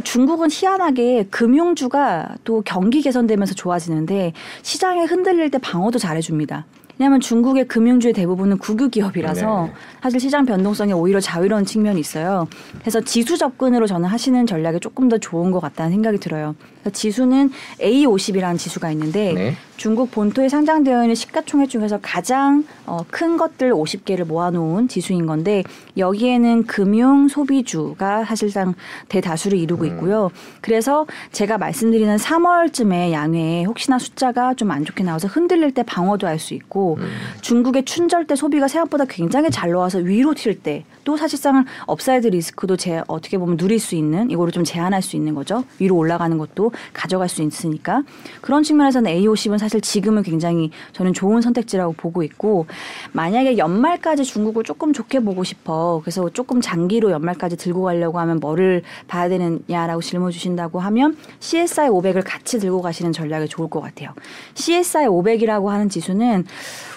[0.03, 6.65] 중국은 희한하게 금융주가 또 경기 개선되면서 좋아지는데 시장에 흔들릴 때 방어도 잘해줍니다.
[6.97, 9.73] 왜냐하면 중국의 금융주의 대부분은 국유 기업이라서 네.
[10.01, 12.47] 사실 시장 변동성이 오히려 자유로운 측면이 있어요.
[12.79, 16.55] 그래서 지수 접근으로 저는 하시는 전략이 조금 더 좋은 것 같다는 생각이 들어요.
[16.91, 19.55] 지수는 A50이라는 지수가 있는데 네.
[19.77, 25.63] 중국 본토에 상장되어 있는 시가총액 중에서 가장 어, 큰 것들 50개를 모아놓은 지수인 건데
[25.97, 28.73] 여기에는 금융 소비주가 사실상
[29.09, 29.87] 대다수를 이루고 음.
[29.89, 30.31] 있고요.
[30.61, 36.35] 그래서 제가 말씀드리는 3월쯤에 양회에 혹시나 숫자가 좀 안 좋게 나와서 흔들릴 때 방어도 할
[36.39, 37.07] 수 있고 음.
[37.41, 42.75] 중국의 춘절 때 소비가 생각보다 굉장히 잘 나와서 위로 튈 때 또 사실상 upside 리스크도
[42.75, 45.63] 제 어떻게 보면 누릴 수 있는 이거를 좀 제한할 수 있는 거죠.
[45.79, 48.03] 위로 올라가는 것도 가져갈 수 있으니까
[48.41, 52.65] 그런 측면에서는 A50은 사실 지금은 굉장히 저는 좋은 선택지라고 보고 있고
[53.11, 58.83] 만약에 연말까지 중국을 조금 좋게 보고 싶어 그래서 조금 장기로 연말까지 들고 가려고 하면 뭐를
[59.07, 64.11] 봐야 되느냐라고 질문 주신다고 하면 CSI 500을 같이 들고 가시는 전략이 좋을 것 같아요.
[64.55, 66.45] CSI 500이라고 하는 지수는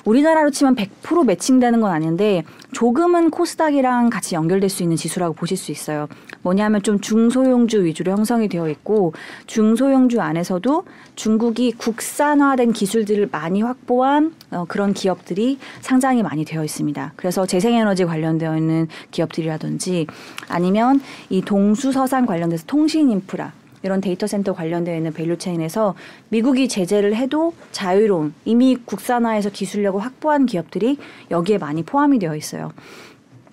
[0.09, 2.43] 우리나라로 치면 100% 매칭되는 건 아닌데
[2.73, 6.09] 조금은 코스닥이랑 같이 연결될 수 있는 지수라고 보실 수 있어요.
[6.41, 9.13] 뭐냐면 좀 중소형주 위주로 형성이 되어 있고
[9.47, 10.85] 중소형주 안에서도
[11.15, 17.13] 중국이 국산화된 기술들을 많이 확보한 어, 그런 기업들이 상장이 많이 되어 있습니다.
[17.17, 20.07] 그래서 재생에너지 관련되어 있는 기업들이라든지
[20.49, 23.53] 아니면 이 동수서산 관련돼서 통신 인프라
[23.83, 25.95] 이런 데이터 센터 관련되어 있는 value chain에서
[26.29, 30.99] 미국이 제재를 해도 자유로운 이미 국산화해서 기술력을 확보한 기업들이
[31.31, 32.73] 여기에 많이 포함이 되어 있어요.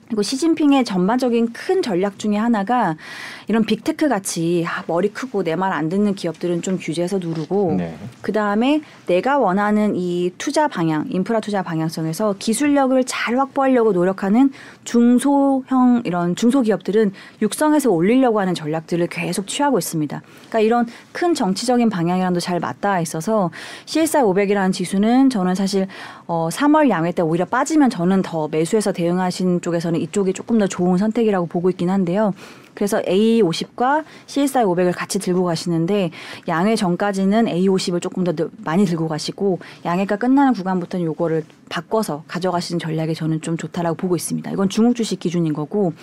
[0.07, 2.95] 그리고 시진핑의 전반적인 큰 전략 중에 하나가
[3.47, 7.75] 이런 big tech 같이 아, 머리 크고 내 말 안 듣는 기업들은 좀 규제해서 누르고
[7.77, 7.97] 네.
[8.21, 14.51] 그 다음에 내가 원하는 이 투자 방향, 인프라 투자 방향성에서 기술력을 잘 확보하려고 노력하는
[14.83, 20.21] 중소형 이런 중소기업들은 육성해서 올리려고 하는 전략들을 계속 취하고 있습니다.
[20.21, 23.49] 그러니까 이런 큰 정치적인 방향이랑도 잘 맞닿아 있어서
[23.85, 25.87] CSI 500이라는 지수는 저는 사실
[26.27, 30.97] 어 3월 양회 때 오히려 빠지면 저는 더 매수해서 대응하신 쪽에서는 이쪽이 조금 더 좋은
[30.97, 32.33] 선택이라고 보고 있긴 한데요.
[32.73, 36.11] 그래서 A50과 CSI 500을 같이 들고 가시는데
[36.49, 42.79] 양회 전까지는 A50을 조금 더 늘- 많이 들고 가시고 양회가 끝나는 구간부터는 요거를 바꿔서 가져가시는
[42.79, 44.51] 전략이 저는 좀 좋다라고 보고 있습니다.
[44.51, 45.93] 이건 중국 주식 기준인 거고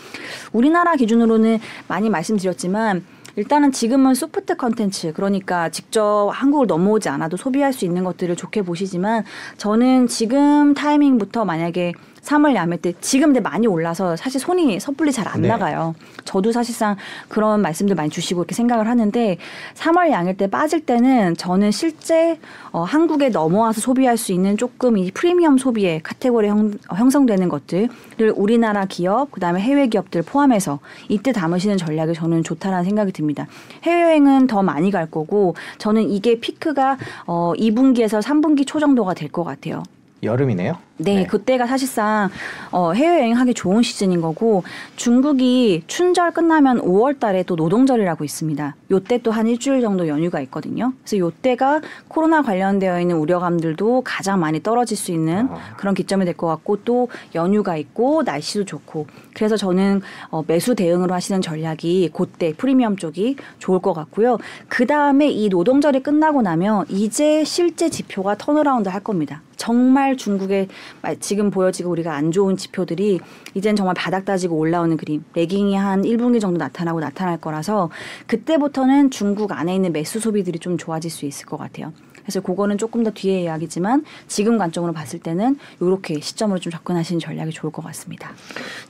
[0.52, 3.04] 우리나라 기준으로는 많이 말씀드렸지만
[3.36, 9.24] 일단은 지금은 soft contents 그러니까 직접 한국을 넘어오지 않아도 소비할 수 있는 것들을 좋게 보시지만
[9.56, 11.92] 저는 지금 타이밍부터 만약에
[12.22, 15.48] 3월 양회 때 지금 근데 많이 올라서 사실 손이 섣불리 잘안 네.
[15.48, 15.94] 나가요.
[16.24, 16.96] 저도 사실상
[17.28, 19.36] 그런 말씀들 많이 주시고 이렇게 생각을 하는데
[19.74, 22.38] 3월 양회 때 빠질 때는 저는 실제
[22.70, 27.88] 어, 한국에 넘어와서 소비할 수 있는 조금 이 프리미엄 소비의 카테고리 형, 형성되는 것들을
[28.36, 33.46] 우리나라 기업 그다음에 해외 기업들 포함해서 이때 담으시는 전략이 저는 좋다라는 생각이 듭니다.
[33.82, 39.44] 해외여행은 더 많이 갈 거고 저는 이게 피크가 어, 2분기에서 3분기 초 정도가 될 것
[39.44, 39.82] 같아요.
[40.22, 40.76] 여름이네요.
[40.98, 42.28] 네, 그때가 사실상
[42.70, 44.62] 어, 해외여행 하기 좋은 시즌인 거고
[44.94, 48.76] 중국이 춘절 끝나면 5월 달에 또 노동절이라고 있습니다.
[48.92, 50.92] 요때 또 한 일주일 정도 연휴가 있거든요.
[51.00, 55.74] 그래서 요때가 코로나 관련되어 있는 우려감들도 가장 많이 떨어질 수 있는 아.
[55.76, 61.12] 그런 기점이 될 것 같고 또 연휴가 있고 날씨도 좋고 그래서 저는 어, 매수 대응으로
[61.14, 64.38] 하시는 전략이 그때 프리미엄 쪽이 좋을 것 같고요.
[64.68, 69.42] 그 다음에 이 노동절이 끝나고 나면 이제 실제 지표가 turnaround 할 겁니다.
[69.62, 70.66] 정말 중국의
[71.02, 73.20] 마- 지금 보여지고 우리가 안 좋은 지표들이
[73.54, 77.88] 이젠 정말 바닥 다지고 올라오는 그림, lagging이 한 1분기 정도 나타나고 나타날 거라서
[78.26, 81.92] 그때부터는 중국 안에 있는 내수 소비들이 좀 좋아질 수 있을 것 같아요.
[82.22, 87.52] 그래서 그거는 조금 더 뒤의 이야기지만 지금 관점으로 봤을 때는 이렇게 시점으로 좀 접근하시는 전략이
[87.52, 88.32] 좋을 것 같습니다.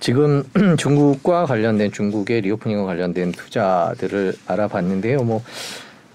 [0.01, 0.43] 지금
[0.79, 5.23] 중국과 관련된 중국의 reopening과 관련된 투자들을 알아봤는데요.
[5.23, 5.43] 뭐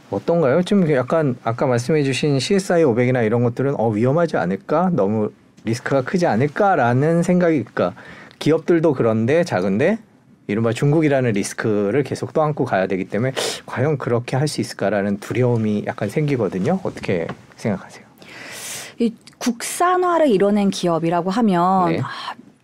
[0.09, 0.63] 어떤가요?
[0.63, 4.89] 좀 약간 아까 말씀해주신 CSI 500이나 이런 것들은 어 위험하지 않을까?
[4.93, 5.31] 너무
[5.65, 7.93] 리스크가 크지 않을까라는 생각이 그러니까
[8.39, 9.97] 기업들도 그런데 작은데
[10.47, 13.33] 이른바 중국이라는 리스크를 계속 떠안고 가야 되기 때문에
[13.65, 16.79] 과연 그렇게 할 수 있을까라는 두려움이 약간 생기거든요.
[16.83, 17.27] 어떻게
[17.57, 18.05] 생각하세요?
[18.99, 22.01] 이 국산화를 이뤄낸 기업이라고 하면 네.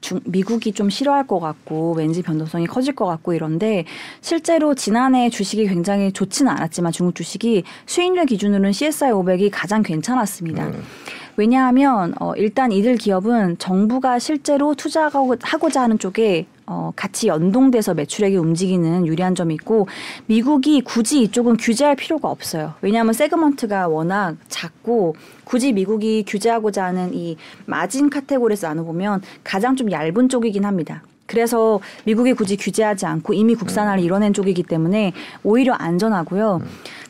[0.03, 3.85] 아, 중, 미국이 좀 싫어할 것 같고 왠지 변동성이 커질 것 같고 이런데
[4.21, 10.67] 실제로 지난해 주식이 굉장히 좋지는 않았지만 중국 주식이 수익률 기준으로는 CSI 500이 가장 괜찮았습니다.
[10.67, 10.83] 음.
[11.37, 19.05] 왜냐하면 어, 일단 이들 기업은 정부가 실제로 투자하고자 하는 쪽에 어, 같이 연동돼서 매출액이 움직이는
[19.05, 19.87] 유리한 점이 있고
[20.25, 22.73] 미국이 굳이 이쪽은 규제할 필요가 없어요.
[22.81, 30.29] 왜냐하면 세그먼트가 워낙 작고 굳이 미국이 규제하고자 하는 이 마진 카테고리에서 나눠보면 가장 좀 얇은
[30.29, 31.03] 쪽이긴 합니다.
[31.25, 35.13] 그래서 미국이 굳이 규제하지 않고 이미 국산화를 이뤄낸 쪽이기 때문에
[35.43, 36.61] 오히려 안전하고요.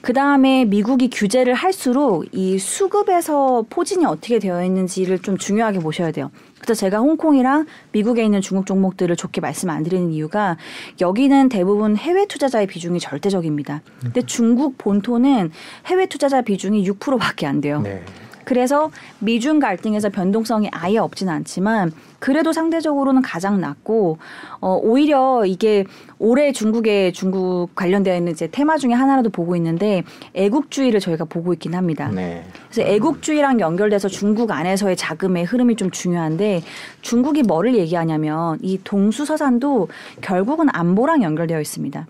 [0.02, 6.30] 그 다음에 미국이 규제를 할수록 이 수급에서 포진이 어떻게 되어 있는지를 좀 중요하게 보셔야 돼요.
[6.60, 10.58] 그래서 제가 홍콩이랑 미국에 있는 중국 종목들을 좋게 말씀 안 드리는 이유가
[11.02, 13.82] 여기는 대부분 해외 투자자의 비중이 절대적입니다.
[14.02, 15.52] 근데 중국 본토는
[15.88, 17.82] 해외 투자자 비중이 6%밖에 안 돼요.
[17.82, 18.04] 네.
[18.46, 24.18] 그래서 미중 갈등에서 변동성이 아예 없진 않지만 그래도 상대적으로는 가장 낮고
[24.62, 25.84] 어 오히려 이게
[26.20, 31.76] 올해 중국의 중국 관련되어 있는 이제 테마 중에 하나라도 보고 있는데 애국주의를 저희가 보고 있긴
[31.76, 32.10] 합니다.
[32.10, 32.46] 네.
[32.72, 36.62] 그래서 애국주의랑 연결돼서 중국 안에서의 자금의 흐름이 좀 중요한데
[37.02, 39.90] 중국이 뭐를 얘기하냐면 이 동수서산도
[40.22, 42.08] 결국은 안보랑 연결되어 있습니다.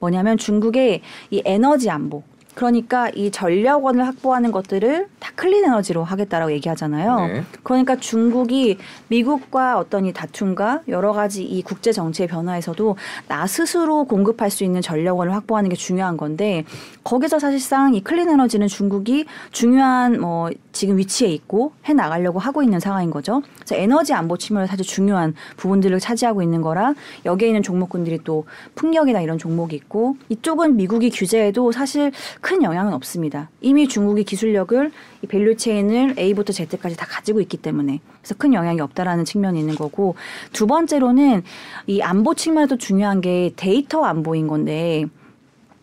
[0.00, 2.22] 뭐냐면 중국의 이 에너지 안보.
[2.54, 7.26] 그러니까 이 전력원을 확보하는 것들을 다 clean 에너지로 하겠다라고 얘기하잖아요.
[7.26, 7.44] 네.
[7.62, 8.78] 그러니까 중국이
[9.08, 12.96] 미국과 어떤 이 다툼과 여러 가지 이 국제 정치의 변화에서도
[13.28, 16.64] 나 스스로 공급할 수 있는 전력원을 확보하는 게 중요한 건데
[17.04, 22.80] 거기서 사실상 이 clean 에너지는 중국이 중요한 뭐 지금 위치에 있고 해 나가려고 하고 있는
[22.80, 23.42] 상황인 거죠.
[23.56, 26.94] 그래서 에너지 안보 측면에서 사실 중요한 부분들을 차지하고 있는 거라
[27.24, 28.44] 여기에 있는 종목군들이 또
[28.74, 33.48] 풍력이나 이런 종목이 있고 이쪽은 미국이 규제해도 사실 큰 영향은 없습니다.
[33.60, 34.90] 이미 중국이 기술력을
[35.22, 39.76] 이 value chain을 A부터 Z까지 다 가지고 있기 때문에 그래서 큰 영향이 없다라는 측면이 있는
[39.76, 40.16] 거고
[40.52, 41.44] 두 번째로는
[41.86, 45.06] 이 안보 측면에도 중요한 게 데이터 안보인 건데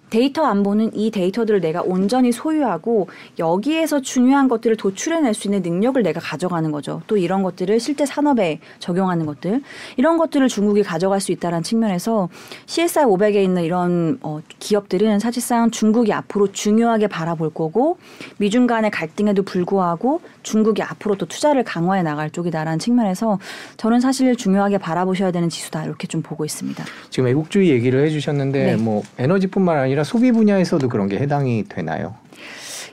[0.09, 3.07] 데이터 안보는 이 데이터들을 내가 온전히 소유하고
[3.37, 7.01] 여기에서 중요한 것들을 도출해낼 수 있는 능력을 내가 가져가는 거죠.
[7.07, 9.61] 또 이런 것들을 실제 산업에 적용하는 것들
[9.97, 12.29] 이런 것들을 중국이 가져갈 수 있다는 측면에서
[12.65, 17.97] CSR 500에 있는 이런 어, 기업들은 사실상 중국이 앞으로 중요하게 바라볼 거고
[18.37, 23.39] 미중 간의 갈등에도 불구하고 중국이 앞으로 또 투자를 강화해 나갈 쪽이다라는 측면에서
[23.77, 26.83] 저는 사실 중요하게 바라보셔야 되는 지수다 이렇게 좀 보고 있습니다.
[27.09, 28.75] 지금 애국주의 얘기를 해주셨는데 네.
[28.75, 32.15] 뭐 에너지뿐만 아니라 소비 분야에서도 그런 게 해당이 되나요?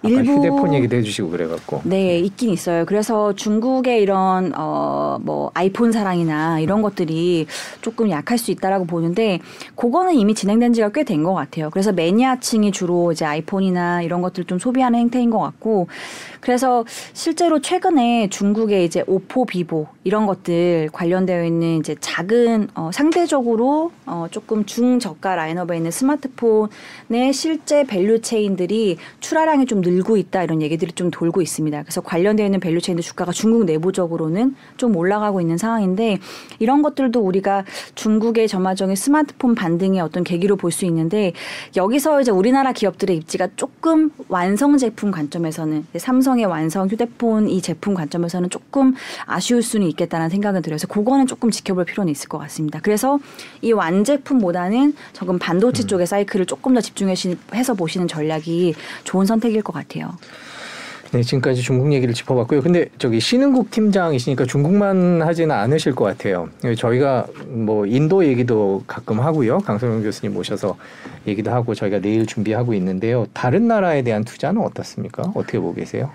[0.03, 2.85] 일부- 휴대폰 얘기도 해주시고 그래갖고 네, 있긴 있어요.
[2.85, 7.47] 그래서 중국의 이런 어 뭐 아이폰 사랑이나 이런 것들이
[7.81, 9.41] 조금 약할 수 있다라고 보는데
[9.75, 11.71] 그거는 이미 진행된 지가 꽤 된 것 같아요.
[11.71, 15.89] 그래서 매니아층이 주로 이제 아이폰이나 이런 것들 좀 소비하는 행태인 것 같고
[16.47, 23.91] 그래서 실제로 최근에 중국의 이제 오포, 비보 이런 것들 관련되어 있는 이제 작은 어 상대적으로
[24.07, 30.93] 어 조금 중저가 라인업에 있는 스마트폰의 실제 value chain들이 출하량이 좀 늘고 있다 이런 얘기들이
[30.93, 31.83] 좀 돌고 있습니다.
[31.83, 36.19] 그래서 관련되어 있는 value chain들 주가가 중국 내부적으로는 좀 올라가고 있는 상황인데
[36.61, 37.65] 이런 것들도 우리가
[37.97, 41.33] 중국의 전반적인 스마트폰 반등의 어떤 계기로 볼 수 있는데
[41.75, 47.95] 여기서 이제 우리나라 기업들의 입지가 조금 완성 제품 관점에서는 삼성 의 완성 휴대폰 이 제품
[47.95, 50.77] 관점에서는 조금 아쉬울 수는 있겠다는 생각은 들어요.
[50.77, 52.81] 그래서 그거는 조금 지켜볼 필요는 있을 것 같습니다.
[52.83, 53.19] 그래서
[53.63, 55.87] 이 완제품보다는 조금 반도체 음.
[55.87, 58.75] 쪽의 사이클을 조금 더 집중해서 보시는 전략이
[59.05, 60.17] 좋은 선택일 것 같아요.
[61.13, 62.61] 네, 지금까지 중국 얘기를 짚어봤고요.
[62.63, 66.49] 근데 저기 신흥국 팀장이시니까 중국만 하지는 않으실 것 같아요.
[66.77, 69.59] 저희가 뭐 인도 얘기도 가끔 하고요.
[69.59, 70.77] 강성용 교수님 모셔서
[71.27, 73.27] 얘기도 하고 저희가 내일 준비하고 있는데요.
[73.33, 75.33] 다른 나라에 대한 투자는 어떻습니까?
[75.35, 76.11] 어떻게 보고 계세요?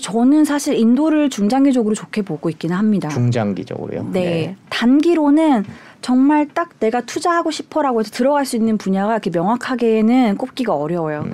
[0.00, 3.08] 저는 사실 인도를 중장기적으로 좋게 보고 있기는 합니다.
[3.08, 4.10] 중장기적으로요.
[4.12, 4.56] 네.
[4.70, 5.64] 단기로는
[6.04, 11.22] 정말 딱 내가 투자하고 싶어라고 해서 들어갈 수 있는 분야가 이렇게 명확하게는 꼽기가 어려워요.
[11.22, 11.32] 음.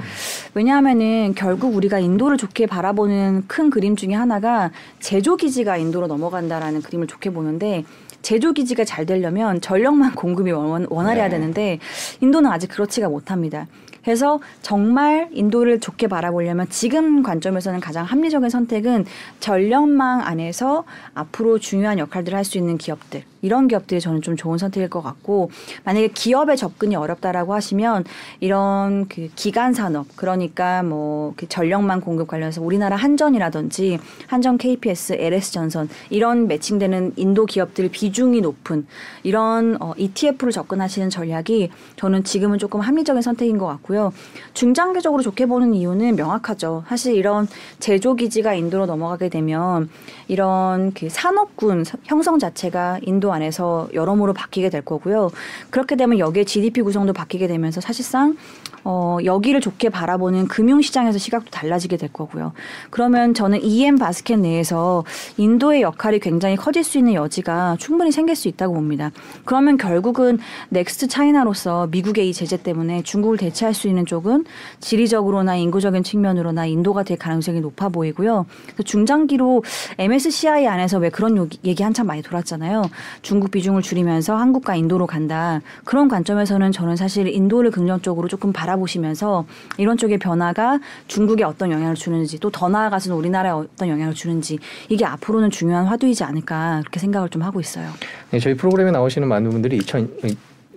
[0.55, 7.09] 왜냐하면은 결국 우리가 인도를 좋게 바라보는 큰 그림 중에 하나가 제조 기지가 인도로 넘어간다라는 그림을
[7.09, 7.83] 좋게 보는데
[8.23, 11.31] 제조 기지가 잘 되려면 전력만 공급이 원, 원활해야 네.
[11.31, 11.81] 되는데
[12.21, 13.67] 인도는 아직 그렇지가 못합니다.
[14.03, 19.07] 그래서 정말 인도를 좋게 바라보려면 지금 관점에서는 가장 합리적인 선택은
[19.41, 20.85] 전력망 안에서
[21.15, 23.23] 앞으로 중요한 역할들을 할 수 있는 기업들.
[23.43, 25.51] 이런 기업들이 저는 좀 좋은 선택일 것 같고
[25.85, 28.05] 만약에 기업의 접근이 어렵다라고 하시면
[28.41, 35.53] 이런 그 기간 산업 그러니까 뭐 그 전력망 공급 관련해서 우리나라 한전이라든지 한전 KPS, LS
[35.53, 38.87] 전선 이런 매칭되는 인도 기업들 비중이 높은
[39.23, 44.13] 이런 어, ETF로 접근하시는 전략이 저는 지금은 조금 합리적인 선택인 것 같고 요.
[44.55, 46.85] 중장기적으로 좋게 보는 이유는 명확하죠.
[46.89, 49.89] 사실 이런 제조 기지가 인도로 넘어가게 되면
[50.29, 55.31] 이런 그 산업군 형성 자체가 인도 안에서 여러모로 바뀌게 될 거고요.
[55.71, 58.37] 그렇게 되면 여기에 GDP 구성도 바뀌게 되면서 사실상
[58.85, 62.53] 어, 여기를 좋게 바라보는 금융시장에서 시각도 달라지게 될 거고요.
[62.91, 65.05] 그러면 저는 EM basket 내에서
[65.37, 69.11] 인도의 역할이 굉장히 커질 수 있는 여지가 충분히 생길 수 있다고 봅니다.
[69.45, 70.39] 그러면 결국은
[70.71, 74.45] next China로서 미국의 이 제재 때문에 중국을 대체할 수 있는 쪽은
[74.81, 78.47] 지리적으로나 인구적인 측면으로나 인도가 될 가능성이 높아 보이고요.
[78.85, 79.63] 중장기로
[79.99, 82.85] MSCI 안에서 왜 그런 얘기 한참 많이 돌았잖아요.
[83.23, 85.61] 중국 비중을 줄이면서 한국과 인도로 간다.
[85.85, 89.45] 그런 관점에서는 저는 사실 인도를 긍정적으로 조금 바라 보시면서
[89.79, 94.59] 이런 쪽의 변화가 중국에 어떤 영향을 주는지 또 더 나아가서는 우리나라에 어떤 영향을 주는지
[94.89, 97.89] 이게 앞으로는 중요한 화두이지 않을까 그렇게 생각을 좀 하고 있어요.
[98.31, 100.11] 네, 저희 프로그램에 나오시는 많은 분들이 2000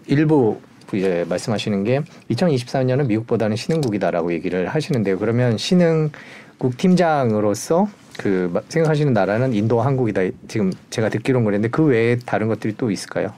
[0.07, 0.59] 일부
[0.93, 5.17] 이제 말씀하시는 게 2024년은 미국보다는 신흥국이다라고 얘기를 하시는데요.
[5.17, 7.87] 그러면 신흥국 팀장으로서
[8.17, 10.21] 그 마- 생각하시는 나라는 인도와 한국이다.
[10.47, 13.33] 지금 제가 듣기로는 그랬는데 그 외에 다른 것들이 또 있을까요?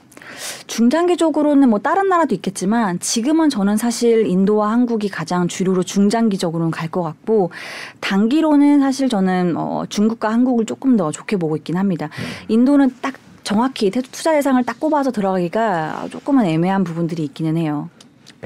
[0.66, 7.02] 중장기적으로는 뭐 다른 나라도 있겠지만 지금은 저는 사실 인도와 한국이 가장 주류로 중장기적으로는 갈 것
[7.02, 7.50] 같고
[8.00, 12.08] 단기로는 사실 저는 어, 중국과 한국을 조금 더 좋게 보고 있긴 합니다.
[12.48, 13.14] 인도는 딱
[13.44, 17.88] 정확히 태- 투자 대상을 딱 꼽아서 들어가기가 조금은 애매한 부분들이 있기는 해요.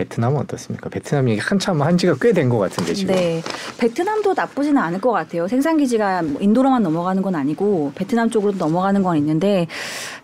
[0.05, 0.88] 베트남은 어떻습니까?
[0.88, 3.14] 베트남이 한참 한지가 꽤 된 것 같은데 지금.
[3.14, 3.42] 네,
[3.78, 5.46] 베트남도 나쁘지는 않을 것 같아요.
[5.46, 9.66] 생산 기지가 뭐 인도로만 넘어가는 건 아니고 베트남 쪽으로 넘어가는 건 있는데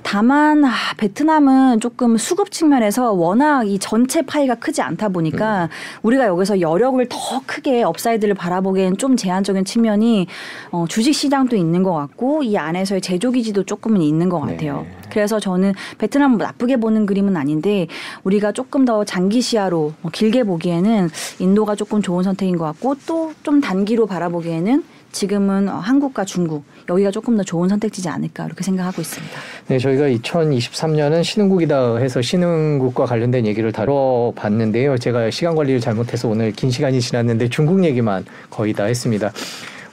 [0.03, 5.69] 다만 아, 베트남은 조금 수급 측면에서 워낙 이 전체 파이가 크지 않다 보니까
[6.03, 10.27] 우리가 여기서 여력을 더 크게 upside를 바라보기엔 좀 제한적인 측면이
[10.71, 14.83] 어, 주식 시장도 있는 것 같고 이 안에서의 제조 기지도 조금은 있는 것 같아요.
[14.89, 14.97] 네.
[15.11, 17.87] 그래서 저는 베트남 뭐 나쁘게 보는 그림은 아닌데
[18.25, 21.09] 우리가 조금 더 장기 시야 로 어, 길게 보기에는
[21.41, 27.11] 인도가 조금 좋은 선택인 것 같고 또 좀 단기로 바라보기에는 지금은 어, 한국과 중국 여기가
[27.11, 29.35] 조금 더 좋은 선택지지 않을까 이렇게 생각하고 있습니다.
[29.69, 34.99] 네, 저희가 2023년은 신흥국이다 해서 신흥국과 관련된 얘기를 다뤄봤는데요.
[34.99, 39.33] 제가 시간 관리를 잘못해서 오늘 긴 시간이 지났는데 중국 얘기만 거의 다 했습니다.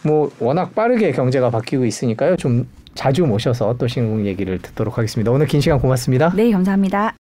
[0.04, 2.36] 뭐 워낙 빠르게 경제가 바뀌고 있으니까요.
[2.36, 5.32] 좀 자주 모셔서 또 신흥국 얘기를 듣도록 하겠습니다.
[5.32, 6.34] 오늘 긴 시간 고맙습니다.
[6.36, 7.23] 네, 감사합니다.